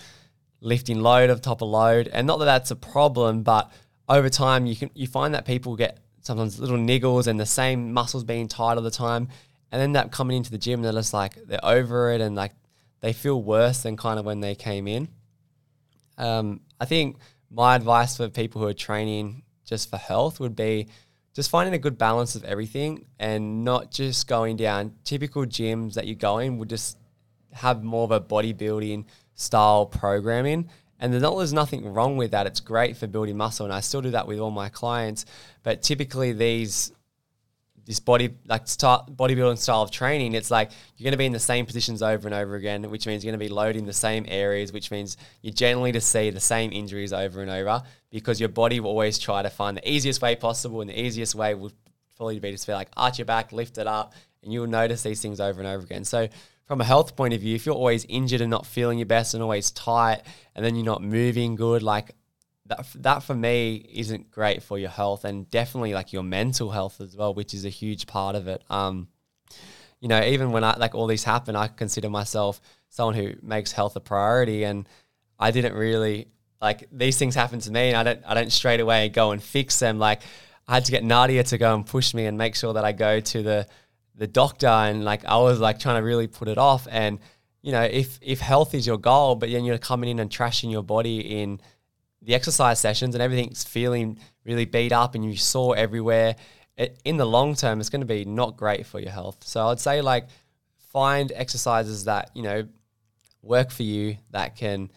lifting 0.61 1.01
load 1.01 1.29
of 1.29 1.41
top 1.41 1.61
of 1.61 1.69
load. 1.69 2.07
And 2.07 2.25
not 2.25 2.39
that 2.39 2.45
that's 2.45 2.71
a 2.71 2.77
problem 2.77 3.43
but 3.43 3.73
over 4.09 4.29
time 4.29 4.67
you 4.67 4.77
can 4.77 4.91
you 4.95 5.09
find 5.09 5.35
that 5.35 5.45
people 5.45 5.75
get 5.75 5.99
sometimes 6.21 6.61
little 6.61 6.79
niggles 6.79 7.27
and 7.27 7.41
the 7.41 7.47
same 7.47 7.93
muscles 7.93 8.23
being 8.23 8.47
tight 8.47 8.77
all 8.77 8.83
the 8.83 8.93
time 8.93 9.27
and 9.73 9.83
then 9.83 9.93
that 9.93 10.13
coming 10.13 10.37
into 10.37 10.53
the 10.53 10.59
gym 10.59 10.83
they're 10.83 10.93
just 10.93 11.13
like 11.13 11.35
they're 11.47 11.65
over 11.65 12.13
it 12.13 12.21
and 12.21 12.37
like 12.37 12.53
they 13.01 13.13
feel 13.13 13.43
worse 13.43 13.83
than 13.83 13.97
kind 13.97 14.21
of 14.21 14.25
when 14.25 14.39
they 14.39 14.55
came 14.55 14.87
in. 14.87 15.09
Um, 16.17 16.61
i 16.83 16.85
think 16.85 17.17
my 17.51 17.77
advice 17.77 18.17
for 18.17 18.29
people 18.29 18.61
who 18.61 18.69
are 18.69 18.75
training 18.89 19.43
just 19.65 19.91
for 19.91 19.97
health 19.97 20.41
would 20.41 20.57
be 20.57 20.89
just 21.35 21.51
finding 21.51 21.75
a 21.75 21.79
good 21.79 21.97
balance 21.97 22.35
of 22.35 22.45
everything 22.45 23.07
and 23.19 23.65
not 23.65 23.91
just 23.91 24.29
going 24.29 24.57
down 24.57 24.93
typical 25.05 25.45
gyms 25.45 25.95
that 25.95 26.07
you 26.07 26.15
go 26.15 26.39
in 26.39 26.59
would 26.59 26.69
just 26.69 26.99
have 27.53 27.83
more 27.83 28.05
of 28.05 28.11
a 28.11 28.21
bodybuilding 28.21 29.05
style 29.35 29.87
programming. 29.87 30.69
And 30.99 31.13
there's, 31.13 31.23
there's 31.23 31.53
nothing 31.53 31.93
wrong 31.93 32.17
with 32.17 32.31
that. 32.33 32.47
It's 32.47 32.61
great 32.61 32.97
for 32.97 33.07
building 33.07 33.37
muscle. 33.37 33.65
And 33.65 33.73
I 33.73 33.81
still 33.81 34.03
do 34.03 34.11
that 34.11 34.27
with 34.27 34.39
all 34.39 34.51
my 34.51 34.69
clients. 34.69 35.25
But 35.63 35.83
typically, 35.83 36.33
these 36.33 36.93
this 37.85 38.01
body 38.01 38.31
like 38.47 38.69
style, 38.69 39.09
bodybuilding 39.11 39.59
style 39.59 39.83
of 39.83 39.91
training, 39.91 40.35
it's 40.35 40.51
like 40.51 40.71
you're 40.97 41.05
going 41.05 41.13
to 41.13 41.19
be 41.19 41.27
in 41.27 41.33
the 41.33 41.39
same 41.39 41.67
positions 41.67 42.03
over 42.03 42.29
and 42.29 42.35
over 42.35 42.55
again, 42.55 42.89
which 42.91 43.07
means 43.07 43.25
you're 43.25 43.33
going 43.33 43.41
to 43.41 43.45
be 43.45 43.53
loading 43.53 43.87
the 43.87 43.93
same 43.93 44.25
areas, 44.29 44.73
which 44.73 44.91
means 44.91 45.17
you're 45.41 45.53
generally 45.53 45.93
to 45.93 46.01
see 46.01 46.31
the 46.31 46.41
same 46.41 46.73
injuries 46.73 47.13
over 47.13 47.43
and 47.43 47.51
over 47.51 47.83
because 48.11 48.39
your 48.39 48.49
body 48.49 48.79
will 48.81 48.91
always 48.91 49.19
try 49.19 49.43
to 49.43 49.51
find 49.51 49.77
the 49.77 49.91
easiest 49.91 50.23
way 50.23 50.37
possible, 50.37 50.81
and 50.81 50.91
the 50.91 51.01
easiest 51.01 51.35
way 51.35 51.55
will 51.55 51.73
probably 52.17 52.39
be 52.39 52.57
to 52.57 52.67
be 52.67 52.73
like 52.73 52.89
arch 52.97 53.19
your 53.19 53.27
back, 53.27 53.53
lift 53.53 53.79
it 53.79 53.87
up, 53.87 54.15
and 54.43 54.53
you'll 54.53 54.67
notice 54.67 55.03
these 55.03 55.21
things 55.21 55.41
over 55.41 55.61
and 55.61 55.69
over 55.69 55.85
again. 55.85 56.05
So 56.05 56.29
from 56.65 56.81
a 56.81 56.85
health 56.85 57.17
point 57.17 57.35
of 57.35 57.41
view, 57.41 57.55
if 57.55 57.67
you're 57.67 57.75
always 57.75 58.05
injured 58.09 58.41
and 58.41 58.51
not 58.51 58.65
feeling 58.65 58.99
your 58.99 59.07
best 59.07 59.35
and 59.35 59.43
always 59.43 59.71
tight, 59.73 60.23
and 60.55 60.65
then 60.65 60.77
you're 60.77 60.85
not 60.85 61.03
moving 61.03 61.57
good, 61.57 61.83
like 61.83 62.15
that, 62.77 63.03
that 63.03 63.23
for 63.23 63.35
me 63.35 63.87
isn't 63.93 64.31
great 64.31 64.63
for 64.63 64.79
your 64.79 64.91
health 64.91 65.25
and 65.25 65.51
definitely 65.51 65.95
like 65.95 66.13
your 66.13 66.23
mental 66.23 66.71
health 66.71 67.01
as 67.01 67.17
well, 67.17 67.35
which 67.35 67.55
is 67.55 67.65
a 67.65 67.69
huge 67.69 68.07
part 68.07 68.35
of 68.35 68.49
it. 68.49 68.63
Um, 68.71 69.09
you 70.01 70.09
know, 70.09 70.23
even 70.23 70.51
when 70.51 70.65
I 70.65 70.77
like 70.77 70.95
all 70.95 71.07
these 71.07 71.25
happen, 71.25 71.55
I 71.55 71.69
consider 71.69 72.11
myself 72.11 72.61
someone 72.89 73.15
who 73.15 73.35
makes 73.43 73.73
health 73.73 73.95
a 73.95 74.01
priority, 74.01 74.65
and 74.65 74.89
I 75.39 75.53
didn't 75.53 75.75
really 75.75 76.29
like 76.61 76.89
these 76.91 77.19
things 77.19 77.37
happen 77.37 77.61
to 77.61 77.71
me, 77.71 77.89
and 77.91 77.97
I 77.97 78.03
don't 78.03 78.21
I 78.27 78.35
don't 78.35 78.51
straight 78.51 78.81
away 78.81 79.09
go 79.11 79.31
and 79.31 79.41
fix 79.41 79.79
them. 79.79 80.01
Like 80.01 80.23
I 80.67 80.75
had 80.75 80.85
to 80.87 80.91
get 80.91 81.05
Nadia 81.05 81.45
to 81.45 81.59
go 81.59 81.75
and 81.75 81.87
push 81.87 82.15
me 82.15 82.27
and 82.27 82.37
make 82.37 82.57
sure 82.57 82.73
that 82.73 82.85
I 82.85 82.91
go 82.93 83.21
to 83.21 83.43
the 83.43 83.67
the 84.17 84.27
doctor, 84.27 84.67
and 84.67 85.05
like 85.05 85.25
I 85.25 85.37
was 85.39 85.61
like 85.61 85.79
trying 85.79 86.01
to 86.01 86.05
really 86.05 86.27
put 86.27 86.49
it 86.49 86.59
off, 86.59 86.89
and 86.91 87.21
you 87.63 87.71
know, 87.71 87.83
if 87.83 88.19
if 88.23 88.41
health 88.41 88.75
is 88.75 88.85
your 88.85 88.99
goal, 88.99 89.37
but 89.37 89.51
then 89.51 89.65
you're 89.65 89.79
coming 89.79 90.11
in 90.11 90.19
and 90.19 90.31
trashing 90.31 90.73
your 90.73 90.83
body 90.83 91.21
in 91.43 91.61
the 92.23 92.35
exercise 92.35 92.79
sessions 92.79 93.15
and 93.15 93.23
everything's 93.23 93.65
feeling 93.65 94.19
really 94.45 94.65
beat 94.65 94.93
up 94.93 95.15
and 95.15 95.25
you 95.25 95.37
sore 95.37 95.77
everywhere, 95.77 96.37
it, 96.77 97.01
in 97.05 97.17
the 97.17 97.27
long 97.27 97.55
term, 97.55 97.81
it's 97.81 97.91
going 97.91 98.01
to 98.01 98.07
be 98.07 98.25
not 98.25 98.57
great 98.57 98.87
for 98.87 99.01
your 99.01 99.11
health. 99.11 99.45
So 99.45 99.69
I'd 99.69 99.81
say 99.81 100.01
like 100.01 100.29
find 100.93 101.33
exercises 101.35 102.05
that 102.05 102.31
you 102.35 102.43
know 102.43 102.69
work 103.43 103.71
for 103.71 103.83
you 103.83 104.17
that 104.31 104.57
can 104.57 104.91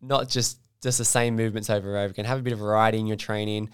not 0.00 0.28
just 0.28 0.58
just 0.82 0.98
the 0.98 1.04
same 1.04 1.36
movements 1.36 1.70
over 1.70 1.88
and 1.88 1.96
over 1.98 2.10
again. 2.10 2.24
Have 2.24 2.38
a 2.38 2.42
bit 2.42 2.52
of 2.52 2.58
variety 2.58 2.98
in 2.98 3.06
your 3.06 3.16
training. 3.16 3.70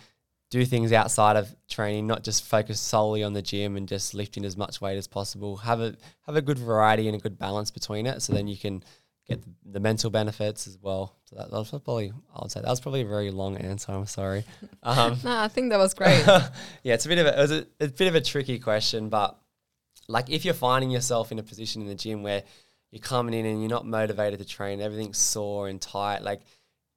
Do 0.50 0.64
things 0.64 0.92
outside 0.92 1.36
of 1.36 1.54
training, 1.68 2.06
not 2.06 2.22
just 2.22 2.44
focus 2.44 2.78
solely 2.80 3.24
on 3.24 3.32
the 3.32 3.42
gym 3.42 3.76
and 3.76 3.88
just 3.88 4.14
lifting 4.14 4.44
as 4.44 4.56
much 4.56 4.80
weight 4.80 4.96
as 4.96 5.08
possible. 5.08 5.56
Have 5.56 5.80
a 5.80 5.96
have 6.26 6.36
a 6.36 6.42
good 6.42 6.58
variety 6.58 7.08
and 7.08 7.16
a 7.16 7.20
good 7.20 7.38
balance 7.38 7.70
between 7.70 8.06
it, 8.06 8.22
so 8.22 8.32
then 8.32 8.46
you 8.46 8.56
can 8.56 8.84
get 9.28 9.42
the, 9.42 9.50
the 9.72 9.80
mental 9.80 10.10
benefits 10.10 10.66
as 10.66 10.78
well. 10.80 11.16
So 11.24 11.36
that, 11.36 11.50
that 11.50 11.56
was 11.56 11.70
probably 11.70 12.12
I 12.34 12.38
would 12.42 12.50
say 12.50 12.60
that 12.60 12.68
was 12.68 12.80
probably 12.80 13.02
a 13.02 13.06
very 13.06 13.30
long 13.30 13.56
answer. 13.56 13.92
I'm 13.92 14.06
sorry. 14.06 14.44
Um, 14.82 15.18
No, 15.24 15.36
I 15.36 15.48
think 15.48 15.70
that 15.70 15.78
was 15.78 15.94
great. 15.94 16.24
yeah, 16.84 16.94
it's 16.94 17.06
a 17.06 17.08
bit 17.08 17.18
of 17.18 17.26
a, 17.26 17.38
it 17.38 17.42
was 17.42 17.50
a, 17.50 17.66
a 17.80 17.88
bit 17.88 18.06
of 18.08 18.14
a 18.14 18.20
tricky 18.20 18.58
question, 18.58 19.08
but 19.08 19.36
like 20.08 20.30
if 20.30 20.44
you're 20.44 20.54
finding 20.54 20.90
yourself 20.90 21.32
in 21.32 21.38
a 21.38 21.42
position 21.42 21.82
in 21.82 21.88
the 21.88 21.94
gym 21.96 22.22
where 22.22 22.44
you're 22.92 23.00
coming 23.02 23.34
in 23.34 23.44
and 23.46 23.60
you're 23.60 23.70
not 23.70 23.84
motivated 23.86 24.38
to 24.38 24.44
train, 24.44 24.80
everything's 24.80 25.18
sore 25.18 25.68
and 25.68 25.80
tight, 25.80 26.22
like 26.22 26.42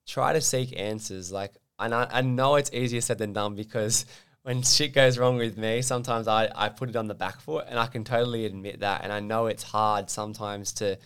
try 0.08 0.34
to 0.34 0.42
seek 0.42 0.78
answers. 0.80 1.32
Like, 1.32 1.54
and 1.80 1.94
I, 1.94 2.08
I 2.12 2.22
know 2.22 2.56
it's 2.56 2.72
easier 2.74 3.02
said 3.02 3.18
than 3.18 3.34
done 3.34 3.56
because 3.56 4.06
when 4.44 4.62
shit 4.62 4.94
goes 4.94 5.18
wrong 5.18 5.38
with 5.38 5.58
me, 5.58 5.82
sometimes 5.82 6.28
I, 6.28 6.50
I 6.56 6.70
put 6.70 6.90
it 6.90 6.96
on 6.96 7.08
the 7.08 7.16
back 7.16 7.42
foot 7.42 7.66
and 7.68 7.80
I 7.80 7.88
can 7.88 8.04
totally 8.04 8.46
admit 8.46 8.82
that. 8.82 9.04
And 9.04 9.12
I 9.12 9.20
know 9.20 9.48
it's 9.48 9.64
hard 9.64 10.10
sometimes 10.10 10.74
to 10.74 10.98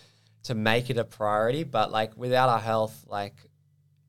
to 0.43 0.55
make 0.55 0.89
it 0.89 0.97
a 0.97 1.03
priority, 1.03 1.63
but 1.63 1.91
like 1.91 2.15
without 2.17 2.49
our 2.49 2.59
health, 2.59 3.05
like 3.07 3.35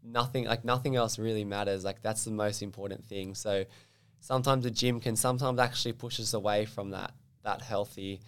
nothing 0.03 0.45
like 0.47 0.65
nothing 0.65 0.97
else 0.97 1.19
really 1.19 1.45
matters. 1.45 1.85
Like 1.85 2.03
that's 2.03 2.25
the 2.25 2.33
most 2.33 2.63
important 2.63 3.05
thing. 3.05 3.35
So 3.35 3.65
sometimes 4.21 4.65
the 4.65 4.71
gym 4.71 5.01
can 5.01 5.17
sometimes 5.17 5.59
actually 5.59 5.93
push 5.93 6.21
us 6.21 6.35
away 6.35 6.65
from 6.67 6.91
that 6.91 7.13
that 7.43 7.63
healthy 7.63 8.21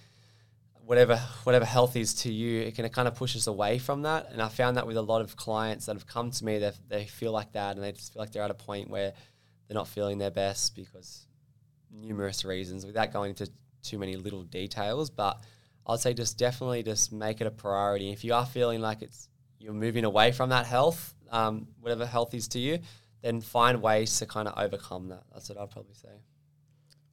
whatever 0.87 1.17
whatever 1.43 1.65
health 1.65 1.97
is 1.97 2.15
to 2.15 2.33
you, 2.33 2.61
it 2.63 2.75
can 2.77 2.89
kind 2.89 3.09
of 3.09 3.15
push 3.15 3.37
us 3.37 3.49
away 3.49 3.79
from 3.79 4.03
that. 4.03 4.31
And 4.31 4.41
I 4.41 4.49
found 4.49 4.77
that 4.77 4.87
with 4.87 4.97
a 4.97 5.03
lot 5.03 5.21
of 5.21 5.37
clients 5.37 5.87
that 5.87 5.97
have 5.97 6.07
come 6.07 6.31
to 6.31 6.45
me, 6.45 6.59
they 6.59 6.73
they 6.89 7.05
feel 7.05 7.33
like 7.33 7.53
that, 7.53 7.75
and 7.77 7.85
they 7.85 7.93
just 7.93 8.13
feel 8.13 8.23
like 8.23 8.33
they're 8.33 8.43
at 8.43 8.51
a 8.51 8.55
point 8.55 8.89
where 8.89 9.13
they're 9.67 9.75
not 9.75 9.89
feeling 9.89 10.19
their 10.19 10.31
best 10.31 10.75
because 10.77 11.27
numerous 11.91 12.45
reasons, 12.45 12.87
without 12.87 13.13
going 13.13 13.31
into 13.31 13.51
too 13.83 13.99
many 13.99 14.17
little 14.17 14.45
details. 14.45 15.11
But 15.11 15.41
I'd 15.87 16.01
say 16.01 16.15
just 16.15 16.37
definitely 16.39 16.83
just 16.83 17.13
make 17.13 17.41
it 17.41 17.47
a 17.47 17.51
priority. 17.51 18.11
If 18.13 18.25
you 18.25 18.35
are 18.35 18.47
feeling 18.47 18.81
like 18.81 19.03
it's 19.03 19.29
you're 19.59 19.73
moving 19.73 20.05
away 20.05 20.33
from 20.33 20.51
that 20.51 20.67
health, 20.67 21.15
um, 21.31 21.67
whatever 21.81 22.05
health 22.07 22.35
is 22.35 22.49
to 22.49 22.59
you, 22.59 22.79
then 23.23 23.41
find 23.41 23.81
ways 23.83 24.19
to 24.19 24.27
kind 24.27 24.49
of 24.49 24.55
overcome 24.59 25.09
that. 25.09 25.23
That's 25.33 25.49
what 25.49 25.59
I'd 25.59 25.71
probably 25.71 25.95
say. 25.95 26.09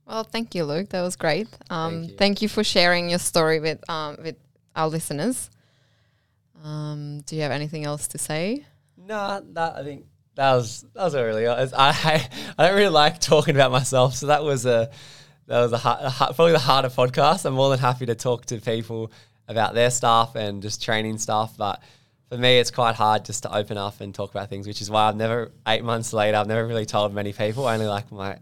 Well, 0.05 0.23
thank 0.23 0.53
you, 0.53 0.65
Luke. 0.65 0.89
That 0.89 1.01
was 1.01 1.15
great. 1.15 1.47
Um, 1.69 1.91
Thank 2.01 2.11
you. 2.11 2.17
thank 2.17 2.41
you 2.41 2.49
for 2.49 2.63
sharing 2.63 3.09
your 3.09 3.19
story 3.19 3.59
with 3.59 3.87
um, 3.89 4.17
with 4.21 4.35
our 4.75 4.89
listeners. 4.89 5.49
Um, 6.63 7.21
do 7.25 7.35
you 7.35 7.41
have 7.43 7.51
anything 7.51 7.85
else 7.85 8.07
to 8.09 8.17
say? 8.17 8.65
No, 8.97 9.41
that 9.53 9.75
I 9.77 9.83
think 9.83 10.05
that 10.35 10.53
was 10.53 10.85
that 10.93 11.03
was 11.03 11.15
really. 11.15 11.47
I 11.47 11.63
I, 11.63 12.29
I 12.57 12.67
don't 12.67 12.75
really 12.75 12.89
like 12.89 13.19
talking 13.19 13.55
about 13.55 13.71
myself, 13.71 14.15
so 14.15 14.27
that 14.27 14.43
was 14.43 14.65
a 14.65 14.89
that 15.47 15.61
was 15.61 15.73
a, 15.73 15.77
hard, 15.77 16.35
probably 16.35 16.53
the 16.53 16.59
harder 16.59 16.89
podcast. 16.89 17.45
I'm 17.45 17.53
more 17.53 17.69
than 17.69 17.79
happy 17.79 18.05
to 18.05 18.15
talk 18.15 18.45
to 18.47 18.59
people 18.59 19.11
about 19.47 19.73
their 19.73 19.89
stuff 19.89 20.35
and 20.35 20.61
just 20.61 20.81
training 20.81 21.17
stuff, 21.17 21.57
but 21.57 21.81
for 22.29 22.37
me, 22.37 22.57
it's 22.59 22.71
quite 22.71 22.95
hard 22.95 23.25
just 23.25 23.43
to 23.43 23.55
open 23.55 23.77
up 23.77 24.01
and 24.01 24.15
talk 24.15 24.31
about 24.31 24.49
things, 24.49 24.65
which 24.67 24.81
is 24.81 24.89
why 24.89 25.07
I've 25.07 25.15
never 25.15 25.51
eight 25.67 25.83
months 25.83 26.13
later, 26.13 26.37
I've 26.37 26.47
never 26.47 26.65
really 26.65 26.85
told 26.85 27.13
many 27.13 27.33
people. 27.33 27.67
Only 27.67 27.87
like 27.87 28.11
my 28.11 28.37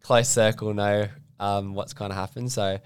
close 0.00 0.28
circle 0.28 0.72
know 0.74 1.08
um, 1.38 1.74
what's 1.74 1.92
kind 1.92 2.12
of 2.12 2.18
happened. 2.18 2.52
So. 2.52 2.78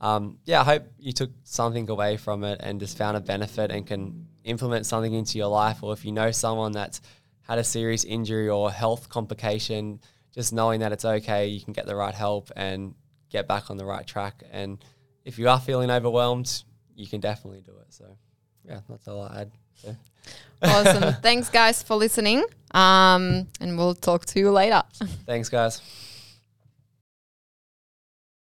Um, 0.00 0.38
yeah, 0.44 0.62
I 0.62 0.64
hope 0.64 0.82
you 0.98 1.12
took 1.12 1.30
something 1.44 1.88
away 1.88 2.16
from 2.16 2.42
it 2.42 2.60
and 2.60 2.80
just 2.80 2.98
found 2.98 3.16
a 3.16 3.20
benefit 3.20 3.70
and 3.70 3.86
can 3.86 4.26
implement 4.42 4.84
something 4.84 5.12
into 5.12 5.38
your 5.38 5.46
life. 5.46 5.84
Or 5.84 5.92
if 5.92 6.04
you 6.04 6.10
know 6.10 6.32
someone 6.32 6.72
that's 6.72 7.00
had 7.42 7.58
a 7.58 7.64
serious 7.64 8.02
injury 8.02 8.48
or 8.48 8.72
health 8.72 9.08
complication, 9.08 10.00
just 10.34 10.52
knowing 10.52 10.80
that 10.80 10.90
it's 10.90 11.04
okay, 11.04 11.46
you 11.46 11.60
can 11.60 11.72
get 11.72 11.86
the 11.86 11.94
right 11.94 12.14
help 12.14 12.50
and 12.56 12.96
get 13.32 13.48
back 13.48 13.70
on 13.70 13.76
the 13.78 13.84
right 13.84 14.06
track. 14.06 14.42
And 14.52 14.78
if 15.24 15.38
you 15.38 15.48
are 15.48 15.58
feeling 15.58 15.90
overwhelmed, 15.90 16.62
you 16.94 17.06
can 17.06 17.20
definitely 17.20 17.62
do 17.62 17.72
it. 17.72 17.86
So, 17.88 18.04
yeah, 18.64 18.80
that's 18.88 19.08
all 19.08 19.22
I 19.22 19.38
had. 19.38 19.50
So. 19.74 19.96
Awesome. 20.62 21.14
Thanks, 21.14 21.48
guys, 21.48 21.82
for 21.82 21.96
listening. 21.96 22.44
Um, 22.70 23.48
and 23.60 23.76
we'll 23.76 23.96
talk 23.96 24.24
to 24.26 24.38
you 24.38 24.52
later. 24.52 24.84
Thanks, 25.26 25.48
guys. 25.48 25.82